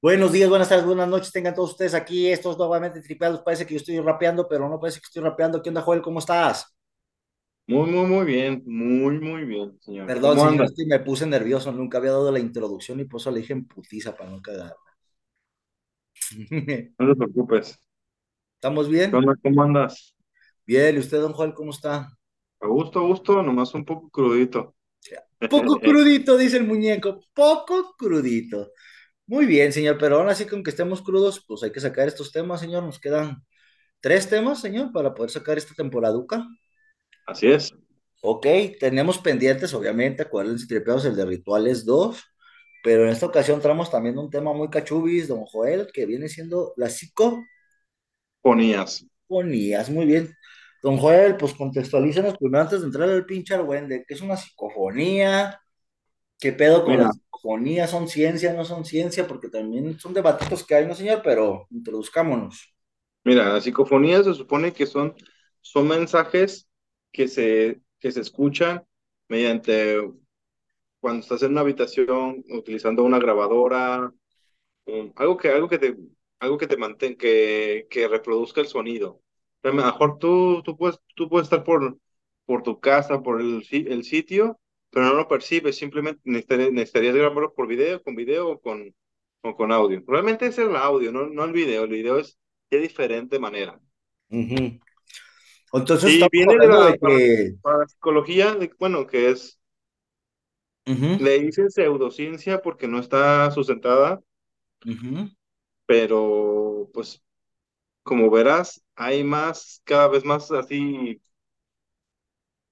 Buenos 0.00 0.30
días, 0.30 0.48
buenas 0.48 0.68
tardes, 0.68 0.86
buenas 0.86 1.08
noches, 1.08 1.32
tengan 1.32 1.56
todos 1.56 1.72
ustedes 1.72 1.92
aquí, 1.92 2.28
estos 2.28 2.56
nuevamente 2.56 3.00
tripeados, 3.00 3.40
parece 3.40 3.66
que 3.66 3.74
yo 3.74 3.78
estoy 3.78 3.98
rapeando, 3.98 4.46
pero 4.46 4.68
no 4.68 4.78
parece 4.78 5.00
que 5.00 5.06
estoy 5.06 5.24
rapeando. 5.24 5.60
¿Qué 5.60 5.70
onda, 5.70 5.82
Joel? 5.82 6.02
¿Cómo 6.02 6.20
estás? 6.20 6.72
Muy, 7.66 7.90
muy, 7.90 8.06
muy 8.06 8.24
bien, 8.24 8.62
muy, 8.64 9.18
muy 9.18 9.44
bien, 9.44 9.76
señor. 9.80 10.06
Perdón, 10.06 10.36
¿Cómo 10.38 10.68
señor, 10.68 10.86
me 10.86 11.00
puse 11.00 11.26
nervioso, 11.26 11.72
nunca 11.72 11.98
había 11.98 12.12
dado 12.12 12.30
la 12.30 12.38
introducción 12.38 13.00
y 13.00 13.06
por 13.06 13.20
eso 13.20 13.32
le 13.32 13.40
dije 13.40 13.54
en 13.54 13.66
putiza 13.66 14.16
para 14.16 14.30
no 14.30 14.40
cagar. 14.40 14.76
No 16.96 17.08
te 17.08 17.16
preocupes. 17.16 17.76
¿Estamos 18.54 18.86
¿Qué 18.86 18.92
bien? 18.92 19.10
¿Cómo 19.10 19.62
andas? 19.64 20.14
Bien, 20.64 20.94
¿y 20.94 21.00
usted, 21.00 21.20
don 21.20 21.32
Joel, 21.32 21.54
cómo 21.54 21.72
está? 21.72 22.08
A 22.60 22.66
gusto, 22.68 23.00
a 23.00 23.02
gusto, 23.02 23.42
nomás 23.42 23.74
un 23.74 23.84
poco 23.84 24.08
crudito. 24.10 24.76
Poco 25.50 25.80
crudito, 25.80 26.36
dice 26.36 26.58
el 26.58 26.68
muñeco, 26.68 27.20
poco 27.34 27.96
crudito. 27.98 28.70
Muy 29.28 29.44
bien, 29.44 29.72
señor, 29.74 29.98
pero 29.98 30.18
aún 30.18 30.30
así, 30.30 30.46
con 30.46 30.62
que 30.62 30.70
estemos 30.70 31.02
crudos, 31.02 31.44
pues 31.46 31.62
hay 31.62 31.70
que 31.70 31.80
sacar 31.80 32.08
estos 32.08 32.32
temas, 32.32 32.60
señor. 32.60 32.82
Nos 32.82 32.98
quedan 32.98 33.44
tres 34.00 34.28
temas, 34.28 34.60
señor, 34.60 34.90
para 34.90 35.14
poder 35.14 35.30
sacar 35.30 35.58
esta 35.58 35.74
temporaduca. 35.74 36.46
Así 37.26 37.48
es. 37.48 37.74
Ok, 38.22 38.46
tenemos 38.80 39.18
pendientes, 39.18 39.74
obviamente, 39.74 40.22
acuérdense, 40.22 40.66
tripeados 40.66 41.04
el 41.04 41.14
de 41.14 41.26
Rituales 41.26 41.84
2, 41.84 42.24
pero 42.82 43.04
en 43.04 43.10
esta 43.10 43.26
ocasión 43.26 43.60
traemos 43.60 43.90
también 43.90 44.18
un 44.18 44.30
tema 44.30 44.52
muy 44.54 44.70
cachubis, 44.70 45.28
don 45.28 45.44
Joel, 45.44 45.88
que 45.92 46.06
viene 46.06 46.28
siendo 46.28 46.72
las 46.76 46.96
Ponías. 48.42 49.06
psicofonías. 49.28 49.90
Muy 49.90 50.06
bien. 50.06 50.34
Don 50.82 50.96
Joel, 50.96 51.36
pues 51.36 51.54
contextualízanos 51.54 52.38
primero 52.38 52.62
antes 52.62 52.80
de 52.80 52.86
entrar 52.86 53.08
al 53.10 53.26
pinche 53.26 53.54
argüende, 53.54 54.04
¿qué 54.08 54.14
es 54.14 54.22
una 54.22 54.36
psicofonía? 54.36 55.60
¿Qué 56.40 56.52
pedo 56.52 56.84
con 56.84 56.92
Mira, 56.92 57.04
las 57.04 57.18
psicofonías? 57.40 57.90
¿Son 57.90 58.08
ciencia, 58.08 58.52
no 58.54 58.64
son 58.64 58.84
ciencia? 58.84 59.26
Porque 59.26 59.48
también 59.48 59.98
son 59.98 60.14
debatitos 60.14 60.64
que 60.64 60.74
hay, 60.74 60.86
¿no, 60.86 60.94
señor? 60.94 61.20
Pero 61.24 61.66
introduzcámonos. 61.70 62.74
mira, 63.24 63.52
las 63.52 63.64
psicofonías 63.64 64.24
se 64.24 64.34
supone 64.34 64.72
que 64.72 64.86
son, 64.86 65.14
son 65.60 65.88
mensajes 65.88 66.68
que 67.12 67.28
se, 67.28 67.80
que 67.98 68.12
se 68.12 68.20
escuchan 68.20 68.84
mediante 69.28 70.00
cuando 71.00 71.22
estás 71.22 71.42
en 71.42 71.52
una 71.52 71.62
habitación 71.62 72.44
utilizando 72.50 73.04
una 73.04 73.18
grabadora, 73.18 74.12
algo 75.16 75.36
que, 75.36 75.50
algo 75.50 75.68
que 75.68 75.78
te, 75.78 75.96
algo 76.40 76.58
que 76.58 76.66
te 76.66 76.76
mantenga, 76.76 77.16
que, 77.18 77.86
que 77.90 78.08
reproduzca 78.08 78.60
el 78.60 78.68
sonido. 78.68 79.22
A 79.62 79.68
lo 79.68 79.74
mejor 79.74 80.18
tú, 80.18 80.62
tú 80.64 80.76
puedes, 80.76 80.98
tú 81.14 81.28
puedes 81.28 81.46
estar 81.46 81.64
por, 81.64 81.98
por 82.46 82.62
tu 82.62 82.80
casa, 82.80 83.22
por 83.22 83.40
el, 83.40 83.64
el 83.70 84.04
sitio, 84.04 84.60
pero 84.90 85.06
no 85.06 85.14
lo 85.14 85.28
percibes, 85.28 85.76
simplemente 85.76 86.20
necesitarías, 86.24 86.72
necesitarías 86.72 87.14
grabarlo 87.14 87.54
por 87.54 87.66
video, 87.66 88.02
con 88.02 88.14
video 88.14 88.48
o 88.48 88.60
con, 88.60 88.94
o 89.42 89.56
con 89.56 89.72
audio. 89.72 90.02
Realmente 90.06 90.46
es 90.46 90.58
el 90.58 90.74
audio, 90.76 91.12
no, 91.12 91.26
no 91.26 91.44
el 91.44 91.52
video, 91.52 91.84
el 91.84 91.90
video 91.90 92.18
es 92.18 92.38
de 92.70 92.80
diferente 92.80 93.38
manera. 93.38 93.80
Entonces 95.72 96.14
Y 96.14 96.28
viene 96.30 96.56
de 96.56 96.66
la, 96.66 96.86
de 96.86 96.98
para, 96.98 97.16
que... 97.16 97.54
para 97.60 97.78
la 97.78 97.88
psicología, 97.88 98.54
de, 98.54 98.70
bueno, 98.78 99.06
que 99.06 99.30
es, 99.30 99.60
le 100.86 101.38
dicen 101.40 101.70
pseudociencia 101.70 102.62
porque 102.62 102.88
no 102.88 102.98
está 102.98 103.50
sustentada, 103.50 104.20
pero 105.86 106.90
pues 106.92 107.22
como 108.02 108.30
verás, 108.30 108.82
hay 108.96 109.24
más, 109.24 109.82
cada 109.84 110.08
vez 110.08 110.24
más 110.24 110.50
así, 110.50 111.20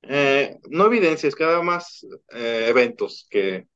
eh, 0.02 0.58
no 0.68 0.86
evidencias, 0.86 1.34
cada 1.34 1.56
vez 1.56 1.64
más 1.64 2.06
eh, 2.30 2.66
eventos 2.68 3.26
que, 3.30 3.66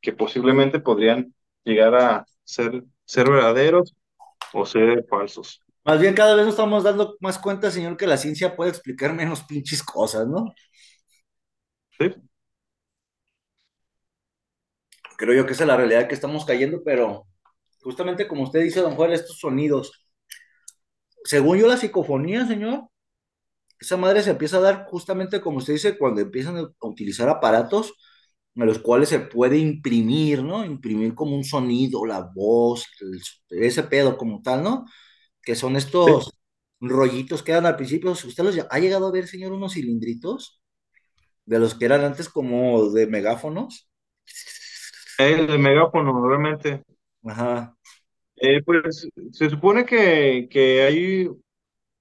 que 0.00 0.12
posiblemente 0.12 0.80
podrían 0.80 1.34
llegar 1.64 1.94
a 1.94 2.26
ser, 2.44 2.84
ser 3.04 3.30
verdaderos 3.30 3.94
o 4.52 4.64
ser 4.66 5.04
falsos. 5.08 5.60
Más 5.84 6.00
bien 6.00 6.14
cada 6.14 6.34
vez 6.34 6.44
nos 6.44 6.54
estamos 6.54 6.82
dando 6.82 7.16
más 7.20 7.38
cuenta, 7.38 7.70
señor, 7.70 7.96
que 7.96 8.06
la 8.06 8.16
ciencia 8.16 8.56
puede 8.56 8.70
explicar 8.70 9.14
menos 9.14 9.44
pinches 9.44 9.82
cosas, 9.82 10.26
¿no? 10.26 10.52
¿Sí? 11.98 12.12
Creo 15.16 15.34
yo 15.34 15.46
que 15.46 15.52
esa 15.52 15.64
es 15.64 15.68
la 15.68 15.76
realidad 15.76 16.08
que 16.08 16.14
estamos 16.14 16.44
cayendo, 16.44 16.82
pero 16.84 17.26
justamente 17.80 18.28
como 18.28 18.42
usted 18.42 18.60
dice, 18.62 18.80
don 18.80 18.96
Juan, 18.96 19.12
estos 19.12 19.38
sonidos, 19.38 20.06
según 21.24 21.58
yo 21.58 21.66
la 21.68 21.76
psicofonía, 21.76 22.46
señor, 22.46 22.88
esa 23.80 23.96
madre 23.96 24.22
se 24.22 24.30
empieza 24.30 24.58
a 24.58 24.60
dar 24.60 24.86
justamente 24.88 25.40
como 25.40 25.58
usted 25.58 25.74
dice, 25.74 25.98
cuando 25.98 26.20
empiezan 26.20 26.56
a 26.58 26.68
utilizar 26.86 27.28
aparatos 27.28 27.94
en 28.54 28.66
los 28.66 28.78
cuales 28.78 29.08
se 29.10 29.20
puede 29.20 29.58
imprimir, 29.58 30.42
¿no? 30.42 30.64
Imprimir 30.64 31.14
como 31.14 31.36
un 31.36 31.44
sonido, 31.44 32.06
la 32.06 32.22
voz, 32.34 32.86
el- 33.00 33.20
ese 33.64 33.82
pedo 33.84 34.16
como 34.16 34.42
tal, 34.42 34.62
¿no? 34.62 34.86
Que 35.42 35.54
son 35.56 35.76
Sí. 36.00 36.12
estos 36.16 36.32
rollitos 36.80 37.42
que 37.42 37.52
dan 37.52 37.66
al 37.66 37.76
principio. 37.76 38.12
¿Usted 38.12 38.44
los 38.44 38.58
ha 38.70 38.78
llegado 38.80 39.08
a 39.08 39.12
ver, 39.12 39.26
señor, 39.28 39.52
unos 39.52 39.74
cilindritos? 39.74 40.60
de 41.46 41.58
los 41.58 41.74
que 41.74 41.86
eran 41.86 42.04
antes 42.04 42.28
como 42.28 42.90
de 42.92 43.06
megáfonos. 43.08 43.88
El 45.18 45.58
megáfono, 45.58 46.26
realmente. 46.26 46.82
Ajá, 47.24 47.76
Eh, 48.36 48.62
pues 48.64 49.08
se 49.32 49.48
supone 49.50 49.84
que, 49.86 50.46
que 50.50 50.82
hay 50.82 51.28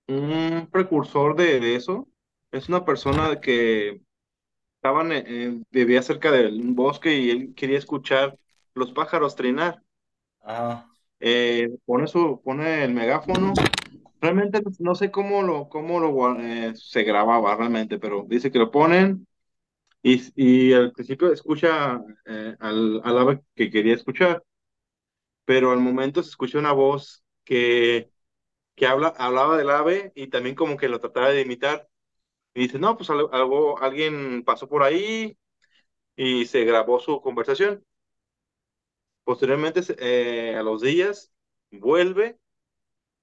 un 0.08 0.70
precursor 0.72 1.36
de, 1.36 1.60
de 1.60 1.76
eso. 1.76 2.08
Es 2.52 2.70
una 2.70 2.86
persona 2.86 3.40
que 3.42 4.02
estaban, 4.78 5.12
eh, 5.14 5.62
vivía 5.72 6.02
cerca 6.04 6.32
de 6.32 6.48
un 6.48 6.76
bosque 6.76 7.16
y 7.18 7.32
él 7.32 7.56
quería 7.56 7.80
escuchar 7.80 8.38
los 8.76 8.92
pájaros 8.94 9.36
trinar. 9.36 9.82
ajá. 10.42 10.88
Eh, 11.20 11.70
pone 11.86 12.08
su, 12.08 12.42
pone 12.44 12.84
el 12.84 12.94
megáfono. 12.94 13.54
Realmente 14.22 14.62
no 14.80 14.96
sé 14.96 15.12
cómo 15.12 15.44
lo, 15.44 15.70
cómo 15.70 16.00
lo 16.00 16.40
eh, 16.40 16.74
se 16.76 17.04
grababa 17.04 17.56
realmente, 17.56 18.00
pero 18.00 18.26
dice 18.28 18.52
que 18.52 18.60
lo 18.60 18.72
ponen 18.72 19.28
y, 20.04 20.22
y 20.36 20.74
al 20.74 20.94
principio 20.94 21.32
escucha 21.34 22.02
eh, 22.26 22.56
al, 22.60 23.02
al 23.04 23.18
ave 23.20 23.42
que 23.56 23.70
quería 23.72 23.96
escuchar, 23.96 24.44
pero 25.46 25.72
al 25.72 25.80
momento 25.80 26.24
se 26.24 26.30
escucha 26.30 26.60
una 26.60 26.72
voz 26.74 27.24
que, 27.44 28.10
que 28.76 28.88
habla, 28.88 29.10
hablaba 29.18 29.58
del 29.58 29.70
ave 29.70 30.12
y 30.16 30.28
también 30.28 30.56
como 30.56 30.78
que 30.78 30.90
lo 30.90 31.00
trataba 31.00 31.30
de 31.30 31.42
imitar. 31.42 31.90
Y 32.56 32.62
dice, 32.64 32.80
no, 32.80 32.98
pues 32.98 33.10
algo, 33.12 33.80
alguien 33.82 34.44
pasó 34.46 34.70
por 34.70 34.84
ahí 34.84 35.38
y 36.16 36.46
se 36.48 36.66
grabó 36.66 37.00
su 37.00 37.22
conversación. 37.22 37.86
Posteriormente, 39.24 39.82
eh, 40.00 40.56
a 40.56 40.64
los 40.64 40.82
días, 40.82 41.32
vuelve 41.72 42.38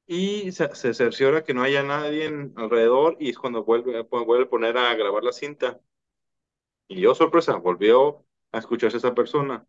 y 0.07 0.53
se, 0.53 0.75
se 0.77 0.95
cerciora 0.95 1.45
que 1.45 1.55
no 1.55 1.63
haya 1.63 1.83
nadie 1.84 2.27
alrededor 2.57 3.17
y 3.21 3.31
es 3.31 3.39
cuando 3.39 3.65
vuelve, 3.65 4.03
vuelve 4.03 4.45
a 4.45 4.51
poner 4.51 4.77
a 4.79 4.95
grabar 4.97 5.25
la 5.25 5.33
cinta. 5.33 5.81
Y 6.89 7.01
yo, 7.01 7.15
sorpresa, 7.15 7.57
volvió 7.57 8.25
a 8.53 8.59
escucharse 8.59 8.97
a 8.97 8.99
esa 8.99 9.15
persona. 9.15 9.67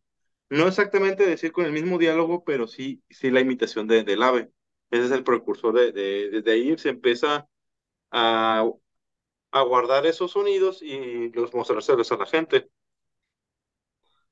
No 0.50 0.68
exactamente 0.68 1.26
decir 1.26 1.52
con 1.52 1.66
el 1.66 1.72
mismo 1.72 1.98
diálogo, 1.98 2.44
pero 2.44 2.68
sí, 2.68 3.04
sí 3.10 3.32
la 3.32 3.40
imitación 3.42 3.88
de, 3.88 4.04
del 4.04 4.24
ave. 4.24 4.52
Ese 4.94 5.06
es 5.06 5.12
el 5.12 5.24
precursor 5.24 5.74
de, 5.74 5.92
de, 5.92 6.30
desde 6.30 6.52
ahí 6.52 6.78
se 6.78 6.90
empieza 6.90 7.50
a, 8.12 8.64
guardar 9.52 10.06
esos 10.06 10.30
sonidos 10.30 10.84
y 10.84 11.32
los 11.32 11.52
mostrárselos 11.52 12.12
a 12.12 12.18
la 12.18 12.28
gente. 12.28 12.70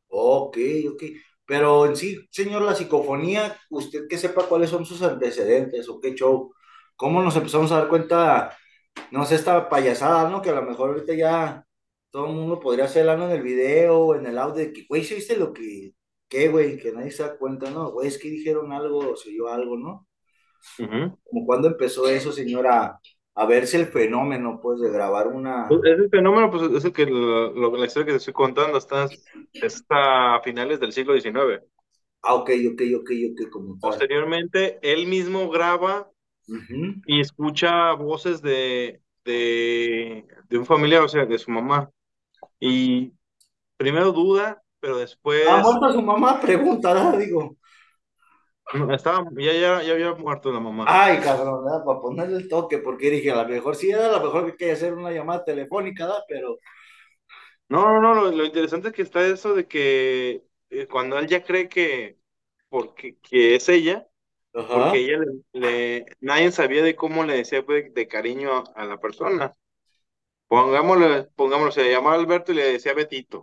Ok, 0.07 0.57
ok. 0.91 1.03
Pero 1.45 1.87
en 1.87 1.95
sí, 1.95 2.27
señor, 2.29 2.61
la 2.61 2.75
psicofonía, 2.75 3.59
usted 3.71 4.07
que 4.07 4.19
sepa 4.19 4.47
cuáles 4.47 4.69
son 4.69 4.85
sus 4.85 5.01
antecedentes 5.01 5.89
o 5.89 5.99
qué 5.99 6.13
show, 6.13 6.53
cómo 6.95 7.23
nos 7.23 7.35
empezamos 7.35 7.71
a 7.71 7.79
dar 7.79 7.89
cuenta, 7.89 8.55
no 9.09 9.25
sé, 9.25 9.35
esta 9.35 9.67
payasada, 9.67 10.29
¿no? 10.29 10.43
Que 10.43 10.51
a 10.51 10.53
lo 10.53 10.61
mejor 10.61 10.91
ahorita 10.91 11.15
ya 11.15 11.65
todo 12.11 12.27
el 12.27 12.33
mundo 12.35 12.59
podría 12.59 12.85
hacerla, 12.85 13.17
¿no? 13.17 13.25
En 13.25 13.31
el 13.31 13.41
video 13.41 14.13
en 14.15 14.27
el 14.27 14.37
audio, 14.37 14.57
de 14.65 14.73
que, 14.73 14.85
güey, 14.87 15.03
¿sí 15.03 15.15
viste 15.15 15.37
lo 15.37 15.53
que, 15.53 15.95
qué, 16.29 16.49
güey? 16.49 16.77
Que 16.77 16.91
nadie 16.91 17.09
se 17.09 17.23
da 17.23 17.35
cuenta, 17.37 17.71
¿no? 17.71 17.91
Güey, 17.91 18.09
es 18.09 18.19
que 18.19 18.29
dijeron 18.29 18.71
algo, 18.73 19.15
se 19.15 19.29
oyó 19.29 19.47
algo, 19.49 19.75
¿no? 19.75 20.07
Ujú. 20.79 21.17
Como 21.23 21.45
cuando 21.45 21.67
empezó 21.67 22.07
eso, 22.09 22.31
señora, 22.31 22.99
a 23.35 23.45
verse 23.45 23.77
el 23.77 23.87
fenómeno, 23.87 24.59
pues, 24.61 24.79
de 24.81 24.91
grabar 24.91 25.27
Pues, 25.67 25.79
una 25.79 25.81
Ese 25.83 26.09
fenómeno, 26.09 26.51
pues 26.51 26.63
es 26.71 26.85
el 26.85 26.93
que 26.93 27.05
lo- 27.05 27.51
lo- 27.53 27.75
la 27.77 27.85
historia 27.85 28.05
que 28.05 28.11
te 28.13 28.17
estoy 28.17 28.33
contando 28.33 28.77
está, 28.77 29.07
está 29.53 30.35
a 30.35 30.41
finales 30.41 30.79
del 30.79 30.91
siglo 30.91 31.13
XIX. 31.13 31.63
Ah, 32.23 32.33
ok, 32.35 32.49
ok, 32.71 32.81
ok, 32.99 33.09
ok, 33.31 33.49
como 33.51 33.77
tal. 33.79 33.89
Posteriormente, 33.89 34.79
él 34.83 35.07
mismo 35.07 35.49
graba 35.49 36.09
y 37.05 37.21
escucha 37.21 37.93
voces 37.93 38.41
de, 38.41 39.01
de, 39.25 40.27
de 40.49 40.57
un 40.59 40.65
familiar, 40.65 41.03
o 41.03 41.09
sea, 41.09 41.25
de 41.25 41.39
su 41.39 41.51
mamá. 41.51 41.91
Y 42.59 43.13
primero 43.77 44.11
duda, 44.13 44.63
pero 44.79 44.97
¿Ha 45.45 45.57
después 45.57 45.63
muerto 45.63 45.93
su 45.93 46.01
mamá? 46.01 46.39
Pregunta, 46.41 47.15
digo. 47.17 47.55
Estaba, 48.93 49.29
ya, 49.37 49.53
ya, 49.53 49.83
ya 49.83 49.93
había 49.93 50.13
muerto 50.15 50.51
la 50.51 50.59
mamá. 50.59 50.93
Ay, 50.93 51.19
cabrón, 51.21 51.63
¿verdad? 51.63 51.83
Para 51.85 51.99
ponerle 52.01 52.37
el 52.37 52.47
toque, 52.49 52.77
porque 52.79 53.09
dije, 53.11 53.31
a 53.31 53.43
lo 53.43 53.49
mejor 53.49 53.75
sí 53.75 53.89
era, 53.91 54.07
a 54.07 54.11
lo 54.19 54.21
mejor 54.25 54.55
que 54.57 54.71
hacer 54.71 54.93
una 54.93 55.11
llamada 55.11 55.43
telefónica, 55.45 56.05
¿verdad? 56.05 56.23
Pero, 56.27 56.57
No, 57.69 57.85
no, 57.93 58.01
no, 58.01 58.13
lo, 58.15 58.31
lo 58.31 58.45
interesante 58.45 58.89
es 58.89 58.93
que 58.93 59.01
está 59.01 59.25
eso 59.25 59.53
de 59.53 59.67
que 59.67 60.43
eh, 60.69 60.87
cuando 60.87 61.17
él 61.19 61.27
ya 61.27 61.43
cree 61.43 61.69
que, 61.69 62.17
porque 62.69 63.17
que 63.19 63.55
es 63.55 63.69
ella, 63.69 64.07
porque 64.71 64.97
Ajá. 64.99 65.05
ella 65.05 65.19
le, 65.53 65.61
le- 65.61 66.05
nadie 66.21 66.51
sabía 66.51 66.83
de 66.83 66.95
cómo 66.95 67.23
le 67.25 67.35
decía 67.37 67.65
pues, 67.65 67.93
de 67.93 68.07
cariño 68.07 68.51
a, 68.57 68.63
a 68.75 68.85
la 68.85 68.99
persona. 68.99 69.55
Pongámosle, 70.47 71.25
pongámoslo, 71.35 71.71
se 71.73 71.91
llamaba 71.91 72.15
Alberto 72.15 72.51
y 72.53 72.55
le 72.55 72.73
decía 72.73 72.93
Betito. 72.93 73.41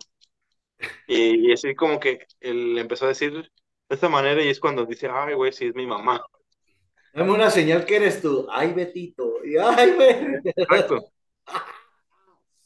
Y, 1.06 1.48
y 1.50 1.52
así 1.52 1.74
como 1.74 1.98
que 2.00 2.26
él 2.40 2.78
empezó 2.78 3.06
a 3.06 3.08
decir 3.08 3.50
de 3.88 3.94
esta 3.94 4.08
manera 4.08 4.42
y 4.42 4.48
es 4.48 4.60
cuando 4.60 4.84
dice, 4.84 5.08
ay, 5.10 5.34
güey, 5.34 5.52
sí 5.52 5.66
es 5.66 5.74
mi 5.74 5.86
mamá. 5.86 6.22
Dame 7.14 7.32
una 7.32 7.50
señal 7.50 7.84
que 7.84 7.96
eres 7.96 8.20
tú. 8.20 8.46
Ay, 8.50 8.72
Betito. 8.72 9.44
Y, 9.44 9.56
ay. 9.56 9.96
Exacto. 10.44 11.10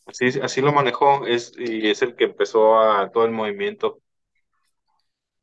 Así, 0.05 0.41
así 0.43 0.61
lo 0.61 0.73
manejó 0.73 1.27
es, 1.27 1.53
y 1.57 1.89
es 1.89 2.03
el 2.03 2.17
que 2.17 2.25
empezó 2.25 2.79
a 2.79 3.11
todo 3.11 3.25
el 3.25 3.31
movimiento. 3.31 4.01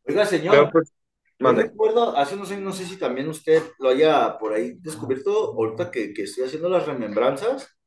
Oiga, 0.03 0.23
Pero 0.23 0.25
señor, 0.25 0.71
pues, 0.71 0.93
yo 1.39 1.51
recuerdo, 1.53 2.17
hace 2.17 2.35
unos 2.35 2.51
años, 2.51 2.63
no 2.63 2.73
sé 2.73 2.85
si 2.85 2.97
también 2.97 3.29
usted 3.29 3.63
lo 3.79 3.89
haya 3.89 4.37
por 4.37 4.53
ahí 4.53 4.73
descubierto, 4.79 5.53
ahorita 5.53 5.89
que, 5.89 6.13
que 6.13 6.23
estoy 6.23 6.43
haciendo 6.43 6.67
las 6.67 6.85
remembranzas, 6.85 7.77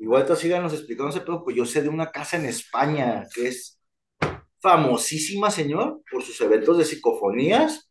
igual 0.00 0.26
te 0.26 0.34
síganos 0.34 0.72
explicando 0.72 1.10
ese 1.10 1.20
pues 1.20 1.54
yo 1.54 1.64
sé 1.64 1.80
de 1.82 1.88
una 1.88 2.10
casa 2.10 2.36
en 2.36 2.46
España 2.46 3.24
que 3.32 3.46
es 3.46 3.78
famosísima, 4.62 5.50
señor, 5.50 6.02
por 6.10 6.22
sus 6.22 6.40
eventos 6.40 6.78
de 6.78 6.84
psicofonías, 6.84 7.90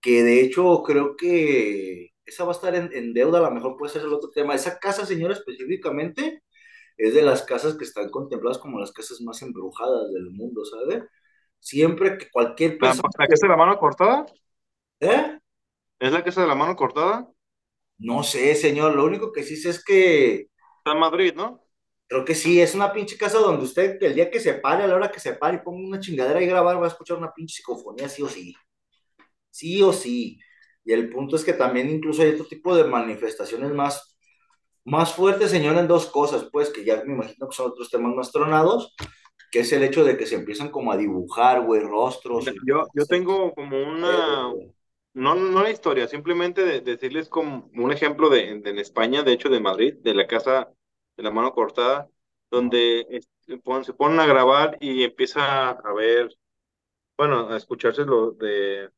que 0.00 0.22
de 0.22 0.42
hecho 0.42 0.82
creo 0.82 1.16
que 1.16 2.10
esa 2.24 2.44
va 2.44 2.52
a 2.52 2.54
estar 2.56 2.74
en, 2.74 2.90
en 2.92 3.14
deuda, 3.14 3.38
a 3.38 3.42
lo 3.42 3.50
mejor 3.52 3.76
puede 3.76 3.92
ser 3.92 4.02
el 4.02 4.12
otro 4.12 4.30
tema. 4.30 4.54
Esa 4.54 4.78
casa, 4.78 5.06
señor, 5.06 5.32
específicamente, 5.32 6.42
es 6.96 7.14
de 7.14 7.22
las 7.22 7.42
casas 7.42 7.76
que 7.76 7.84
están 7.84 8.10
contempladas 8.10 8.58
como 8.58 8.80
las 8.80 8.92
casas 8.92 9.20
más 9.22 9.42
embrujadas 9.42 10.12
del 10.12 10.30
mundo, 10.30 10.64
¿sabe? 10.64 11.04
Siempre 11.58 12.18
que 12.18 12.30
cualquier 12.30 12.72
¿La, 12.72 12.88
persona... 12.88 13.08
la 13.18 13.26
casa 13.26 13.46
de 13.46 13.48
la 13.48 13.56
mano 13.56 13.78
cortada? 13.78 14.26
¿Eh? 15.00 15.38
¿Es 16.00 16.12
la 16.12 16.24
casa 16.24 16.42
de 16.42 16.48
la 16.48 16.54
mano 16.54 16.74
cortada? 16.76 17.28
No 17.98 18.24
sé, 18.24 18.54
señor, 18.56 18.96
lo 18.96 19.04
único 19.04 19.30
que 19.30 19.44
sí 19.44 19.56
sé 19.56 19.70
es 19.70 19.84
que 19.84 20.48
Está 20.78 20.94
en 20.94 20.98
Madrid, 20.98 21.32
¿no? 21.36 21.61
Creo 22.12 22.26
que 22.26 22.34
sí, 22.34 22.60
es 22.60 22.74
una 22.74 22.92
pinche 22.92 23.16
casa 23.16 23.38
donde 23.38 23.64
usted 23.64 23.96
el 24.02 24.14
día 24.14 24.30
que 24.30 24.38
se 24.38 24.52
pare, 24.52 24.84
a 24.84 24.86
la 24.86 24.96
hora 24.96 25.10
que 25.10 25.18
se 25.18 25.32
pare 25.32 25.56
y 25.56 25.60
ponga 25.60 25.88
una 25.88 25.98
chingadera 25.98 26.42
y 26.42 26.46
grabar, 26.46 26.78
va 26.78 26.84
a 26.84 26.88
escuchar 26.88 27.16
una 27.16 27.32
pinche 27.32 27.56
psicofonía, 27.56 28.06
sí 28.06 28.20
o 28.20 28.28
sí. 28.28 28.54
Sí 29.50 29.82
o 29.82 29.94
sí. 29.94 30.38
Y 30.84 30.92
el 30.92 31.08
punto 31.08 31.36
es 31.36 31.44
que 31.44 31.54
también 31.54 31.88
incluso 31.88 32.20
hay 32.20 32.32
otro 32.32 32.44
tipo 32.44 32.76
de 32.76 32.84
manifestaciones 32.84 33.72
más, 33.72 34.18
más 34.84 35.14
fuertes, 35.14 35.50
señor, 35.50 35.78
en 35.78 35.88
dos 35.88 36.04
cosas, 36.04 36.46
pues, 36.52 36.68
que 36.68 36.84
ya 36.84 37.02
me 37.02 37.14
imagino 37.14 37.48
que 37.48 37.56
son 37.56 37.70
otros 37.70 37.88
temas 37.88 38.14
más 38.14 38.30
tronados, 38.30 38.94
que 39.50 39.60
es 39.60 39.72
el 39.72 39.82
hecho 39.82 40.04
de 40.04 40.18
que 40.18 40.26
se 40.26 40.34
empiezan 40.34 40.68
como 40.68 40.92
a 40.92 40.98
dibujar, 40.98 41.62
güey, 41.64 41.80
rostros. 41.80 42.44
Yo, 42.66 42.88
yo 42.92 43.06
tengo 43.06 43.54
como 43.54 43.82
una, 43.82 44.52
no, 45.14 45.34
no 45.34 45.62
la 45.62 45.70
historia, 45.70 46.06
simplemente 46.08 46.62
de, 46.62 46.82
decirles 46.82 47.30
como 47.30 47.70
un 47.74 47.90
ejemplo 47.90 48.28
de, 48.28 48.60
de 48.60 48.68
en 48.68 48.78
España, 48.78 49.22
de 49.22 49.32
hecho 49.32 49.48
de 49.48 49.60
Madrid, 49.60 49.94
de 50.02 50.12
la 50.12 50.26
casa 50.26 50.68
de 51.16 51.22
la 51.22 51.30
mano 51.30 51.52
cortada, 51.52 52.08
donde 52.50 53.20
se 53.46 53.92
ponen 53.94 54.20
a 54.20 54.26
grabar 54.26 54.76
y 54.80 55.04
empieza 55.04 55.70
a 55.70 55.92
ver, 55.94 56.36
bueno, 57.16 57.48
a 57.48 57.56
escucharse 57.56 58.04
lo 58.04 58.32
de 58.32 58.90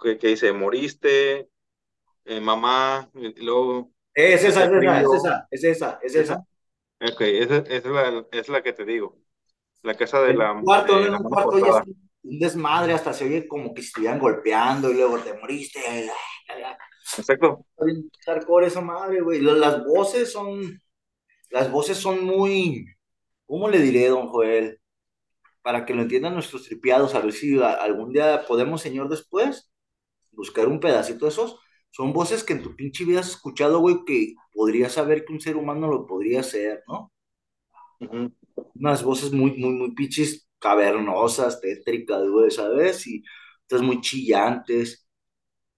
que, 0.00 0.18
que 0.18 0.28
dice, 0.28 0.52
moriste, 0.52 1.48
eh, 2.24 2.40
mamá, 2.40 3.10
y 3.14 3.42
luego 3.44 3.92
es 4.14 4.44
esa, 4.44 4.64
es 4.64 4.72
esa, 4.72 5.00
es 5.00 5.12
esa, 5.12 5.48
es 5.50 5.64
esa, 5.64 5.98
es 6.02 6.14
¿esa? 6.16 6.46
Ok, 7.00 7.20
esa, 7.22 7.56
esa 7.58 7.76
es 7.76 7.84
la, 7.86 8.26
es 8.32 8.48
la 8.48 8.62
que 8.62 8.72
te 8.72 8.84
digo, 8.84 9.18
la 9.82 9.96
casa 9.96 10.20
de 10.22 10.32
un 10.32 10.38
la, 10.38 10.54
cuarto, 10.60 10.98
de 11.00 11.10
la 11.10 11.18
mano 11.18 11.28
cuarto 11.28 11.58
ya 11.58 11.72
cortada. 11.72 11.84
un 11.84 12.06
un 12.26 12.38
desmadre, 12.38 12.92
hasta 12.92 13.12
se 13.12 13.24
oye 13.24 13.46
como 13.46 13.72
que 13.72 13.82
estuvieran 13.82 14.18
golpeando 14.18 14.90
y 14.90 14.94
luego 14.94 15.18
te 15.18 15.34
moriste. 15.34 15.80
Exacto. 17.16 17.64
Hardcore 18.26 18.66
esa 18.66 18.80
madre, 18.80 19.20
güey. 19.20 19.40
Las 19.40 19.84
voces 19.84 20.32
son, 20.32 20.82
las 21.50 21.70
voces 21.70 21.98
son 21.98 22.24
muy, 22.24 22.86
¿cómo 23.46 23.68
le 23.68 23.80
diré, 23.80 24.08
don 24.08 24.28
Joel? 24.28 24.80
Para 25.62 25.84
que 25.86 25.94
lo 25.94 26.02
entiendan 26.02 26.34
nuestros 26.34 26.64
tripiados, 26.64 27.14
a 27.14 27.20
ver 27.20 27.32
si 27.32 27.60
algún 27.62 28.12
día 28.12 28.44
podemos, 28.46 28.80
señor, 28.82 29.08
después, 29.08 29.70
buscar 30.32 30.68
un 30.68 30.80
pedacito 30.80 31.26
de 31.26 31.30
esos. 31.30 31.58
Son 31.90 32.12
voces 32.12 32.44
que 32.44 32.52
en 32.54 32.62
tu 32.62 32.76
pinche 32.76 33.04
vida 33.04 33.20
has 33.20 33.30
escuchado, 33.30 33.80
güey, 33.80 34.04
que 34.06 34.34
podrías 34.52 34.92
saber 34.92 35.24
que 35.24 35.32
un 35.32 35.40
ser 35.40 35.56
humano 35.56 35.88
lo 35.88 36.06
podría 36.06 36.40
hacer, 36.40 36.82
¿no? 36.88 37.12
Unas 38.74 39.02
voces 39.02 39.32
muy, 39.32 39.52
muy, 39.56 39.70
muy 39.70 39.94
pinches 39.94 40.48
cavernosas, 40.58 41.60
tétricas, 41.60 42.22
güey, 42.28 42.50
¿sabes? 42.50 43.06
Y 43.06 43.22
otras 43.64 43.82
muy 43.82 44.00
chillantes. 44.00 45.08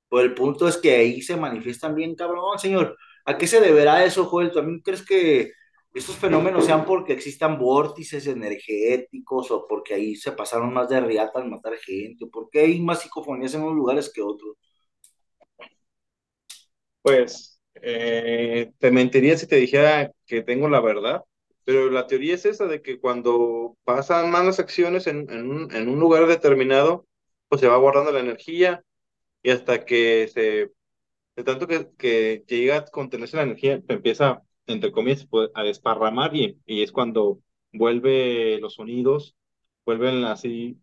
Pues 0.09 0.25
el 0.25 0.35
punto 0.35 0.69
es 0.69 0.77
que 0.79 0.97
ahí 0.97 1.23
se 1.23 1.37
manifiestan 1.37 1.95
bien, 1.95 2.15
cabrón, 2.17 2.59
señor. 2.59 2.97
¿A 3.25 3.37
qué 3.39 3.47
se 3.47 3.61
deberá 3.61 4.05
eso, 4.05 4.25
Joel? 4.27 4.53
¿También 4.53 4.81
crees 4.81 5.05
que 5.05 5.53
estos 5.95 6.17
fenómenos 6.17 6.67
sean 6.67 6.85
porque 6.85 7.13
existan 7.13 7.59
vórtices 7.59 8.27
energéticos 8.27 9.51
o 9.51 9.67
porque 9.67 9.95
ahí 9.95 10.17
se 10.17 10.33
pasaron 10.33 10.73
más 10.73 10.89
de 10.89 11.01
riata 11.01 11.41
al 11.41 11.49
matar 11.51 11.77
gente? 11.77 12.25
¿O 12.25 12.31
por 12.31 12.51
qué 12.51 12.61
hay 12.61 12.81
más 12.81 13.01
psicofonías 13.01 13.55
en 13.55 13.63
unos 13.63 13.75
lugares 13.75 14.13
que 14.13 14.23
otros? 14.23 14.57
Pues 17.03 17.61
eh, 17.83 18.73
te 18.79 18.91
mentiría 18.91 19.37
si 19.37 19.47
te 19.47 19.57
dijera 19.57 20.13
que 20.27 20.43
tengo 20.43 20.69
la 20.69 20.81
verdad, 20.81 21.25
pero 21.65 21.91
la 21.91 22.07
teoría 22.07 22.35
es 22.35 22.47
esa 22.47 22.67
de 22.67 22.83
que 22.83 22.99
cuando 22.99 23.77
pasan 23.85 24.31
malas 24.31 24.59
acciones 24.59 25.07
en, 25.07 25.31
un, 25.31 26.01
lugar 26.01 26.27
determinado, 26.27 27.07
pues 27.49 27.61
se 27.61 27.69
va 27.69 27.77
guardando 27.77 28.13
la 28.13 28.21
energía 28.21 28.83
y 29.43 29.51
hasta 29.51 29.85
que 29.85 30.29
se, 30.33 30.73
de 31.37 31.45
tanto 31.45 31.67
que, 31.69 32.45
llega 32.47 32.77
a 32.79 32.85
contenerse 32.87 33.37
la 33.37 33.45
energía, 33.45 33.83
empieza, 33.89 34.43
entre 34.69 34.93
comillas, 34.93 35.27
pues, 35.27 35.51
a 35.55 35.63
desparramar 35.63 36.35
y, 36.37 36.59
y 36.67 36.83
es 36.83 36.93
cuando 36.93 37.41
vuelve 37.73 38.59
los 38.61 38.75
sonidos, 38.75 39.37
vuelven 39.85 40.25
así 40.25 40.79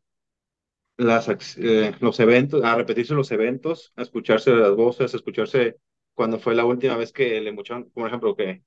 las, 0.97 1.57
eh, 1.57 1.93
los 1.99 2.19
eventos, 2.19 2.63
a 2.63 2.75
repetirse 2.75 3.13
los 3.13 3.31
eventos, 3.31 3.93
a 3.95 4.01
escucharse 4.01 4.51
las 4.51 4.75
voces, 4.75 5.13
a 5.13 5.17
escucharse 5.17 5.77
cuando 6.13 6.39
fue 6.39 6.55
la 6.55 6.65
última 6.65 6.95
vez 6.97 7.11
que 7.11 7.41
le 7.41 7.51
mocharon, 7.51 7.89
por 7.91 8.07
ejemplo, 8.07 8.35
que, 8.35 8.63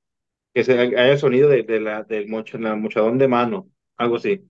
que 0.54 0.64
se 0.64 0.78
haya 0.78 1.12
el 1.12 1.18
sonido 1.18 1.48
de, 1.48 1.62
de 1.62 1.80
la, 1.80 2.04
del 2.04 2.28
la 2.60 2.76
mochadón 2.76 3.18
de 3.18 3.28
mano, 3.28 3.70
algo 3.96 4.16
así. 4.16 4.42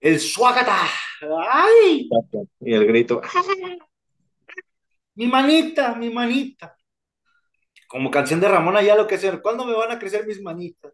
El 0.00 0.20
suágata. 0.20 0.76
¡Ay! 1.48 2.08
Y 2.60 2.74
el 2.74 2.86
grito. 2.86 3.22
Mi 5.16 5.26
manita, 5.26 5.94
mi 5.94 6.10
manita. 6.10 6.76
Como 7.94 8.10
canción 8.10 8.40
de 8.40 8.48
Ramón 8.48 8.76
Ayala, 8.76 9.06
que 9.06 9.18
sea, 9.18 9.40
¿cuándo 9.40 9.64
me 9.64 9.72
van 9.72 9.92
a 9.92 10.00
crecer 10.00 10.26
mis 10.26 10.42
manitas? 10.42 10.92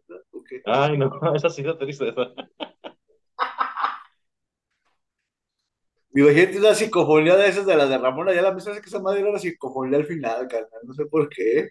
Ay, 0.67 0.99
no, 0.99 1.09
esa 1.35 1.49
sí 1.49 1.63
da 1.63 1.75
tristeza. 1.75 2.27
Imagínate 6.13 6.59
una 6.59 6.75
psicofonía 6.75 7.35
de 7.37 7.49
esas 7.49 7.65
de 7.65 7.75
las 7.75 7.89
de 7.89 7.97
Ramón 7.97 8.29
Ayala, 8.29 8.53
me 8.53 8.61
parece 8.61 8.83
que 8.83 8.87
esa 8.87 9.01
madre 9.01 9.21
era 9.21 9.31
una 9.31 9.39
psicofonía 9.39 9.97
al 9.97 10.05
final, 10.05 10.47
carnal, 10.47 10.81
no 10.83 10.93
sé 10.93 11.07
por 11.07 11.27
qué. 11.27 11.69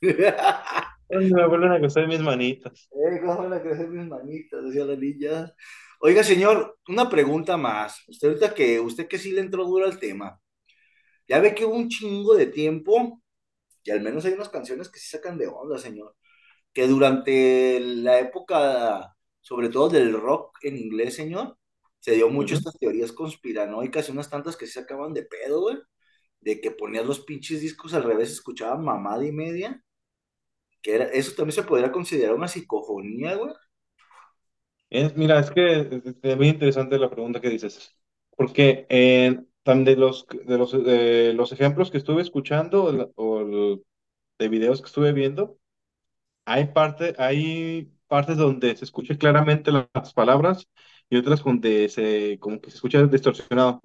Me 0.00 1.46
vuelven 1.46 1.72
a 1.72 1.78
gustar 1.78 2.08
mis 2.08 2.20
manitas. 2.20 2.88
Eh, 2.96 3.20
¿cómo 3.20 3.36
van 3.36 3.52
a 3.52 3.60
crecer 3.60 3.88
mis 3.88 4.08
manitas? 4.08 4.64
Decía 4.64 4.86
la 4.86 4.96
niña. 4.96 5.52
Oiga, 6.00 6.24
señor, 6.24 6.78
una 6.88 7.10
pregunta 7.10 7.58
más. 7.58 8.02
Usted 8.08 8.28
ahorita 8.28 8.54
que, 8.54 8.80
usted 8.80 9.06
que 9.06 9.18
sí 9.18 9.32
le 9.32 9.42
entró 9.42 9.66
duro 9.66 9.84
al 9.84 9.98
tema, 9.98 10.40
ya 11.28 11.40
ve 11.40 11.54
que 11.54 11.66
hubo 11.66 11.76
un 11.76 11.90
chingo 11.90 12.34
de 12.34 12.46
tiempo, 12.46 13.21
y 13.84 13.90
al 13.90 14.00
menos 14.02 14.24
hay 14.24 14.32
unas 14.34 14.48
canciones 14.48 14.88
que 14.90 14.98
sí 15.00 15.08
sacan 15.10 15.38
de 15.38 15.48
onda, 15.48 15.78
señor, 15.78 16.16
que 16.72 16.86
durante 16.88 17.80
la 17.80 18.20
época, 18.20 19.14
sobre 19.40 19.68
todo 19.70 19.88
del 19.90 20.12
rock 20.14 20.58
en 20.62 20.76
inglés, 20.78 21.16
señor, 21.16 21.58
se 22.00 22.12
dio 22.14 22.28
mucho 22.30 22.54
estas 22.54 22.78
teorías 22.78 23.12
conspiranoicas 23.12 24.08
y 24.08 24.12
unas 24.12 24.30
tantas 24.30 24.56
que 24.56 24.66
sí 24.66 24.72
sacaban 24.74 25.14
de 25.14 25.24
pedo, 25.24 25.60
güey, 25.62 25.78
de 26.40 26.60
que 26.60 26.70
ponías 26.72 27.06
los 27.06 27.20
pinches 27.20 27.60
discos 27.60 27.94
al 27.94 28.04
revés, 28.04 28.30
escuchaban 28.32 28.84
mamada 28.84 29.26
y 29.26 29.32
media, 29.32 29.82
que 30.82 30.94
era, 30.96 31.04
eso 31.06 31.32
también 31.34 31.54
se 31.54 31.62
podría 31.64 31.92
considerar 31.92 32.34
una 32.34 32.48
psicofonía, 32.48 33.36
güey. 33.36 33.52
Es, 34.90 35.16
mira, 35.16 35.40
es 35.40 35.50
que 35.50 35.80
es, 35.80 35.88
es 36.22 36.36
muy 36.36 36.48
interesante 36.48 36.98
la 36.98 37.10
pregunta 37.10 37.40
que 37.40 37.48
dices, 37.48 37.96
porque 38.36 38.86
eh, 38.90 39.42
de 39.64 39.96
los, 39.96 40.26
de 40.46 40.58
los, 40.58 40.72
de 40.72 41.32
los 41.34 41.52
ejemplos 41.52 41.90
que 41.90 41.98
estuve 41.98 42.22
escuchando 42.22 42.84
o, 43.16 43.78
de 44.38 44.48
videos 44.48 44.80
que 44.82 44.86
estuve 44.88 45.12
viendo, 45.12 45.58
Hay 46.46 46.66
parte, 46.68 47.14
hay 47.18 47.92
partes 48.08 48.36
donde 48.38 48.76
se 48.76 48.84
escucha 48.84 49.16
claramente 49.18 49.72
la- 49.72 49.88
las 49.94 50.12
palabras 50.14 50.68
y 51.10 51.16
otras 51.18 51.42
donde 51.44 51.88
se, 51.88 52.38
como 52.40 52.60
que 52.60 52.70
se 52.70 52.76
escucha 52.76 53.04
distorsionado. 53.06 53.82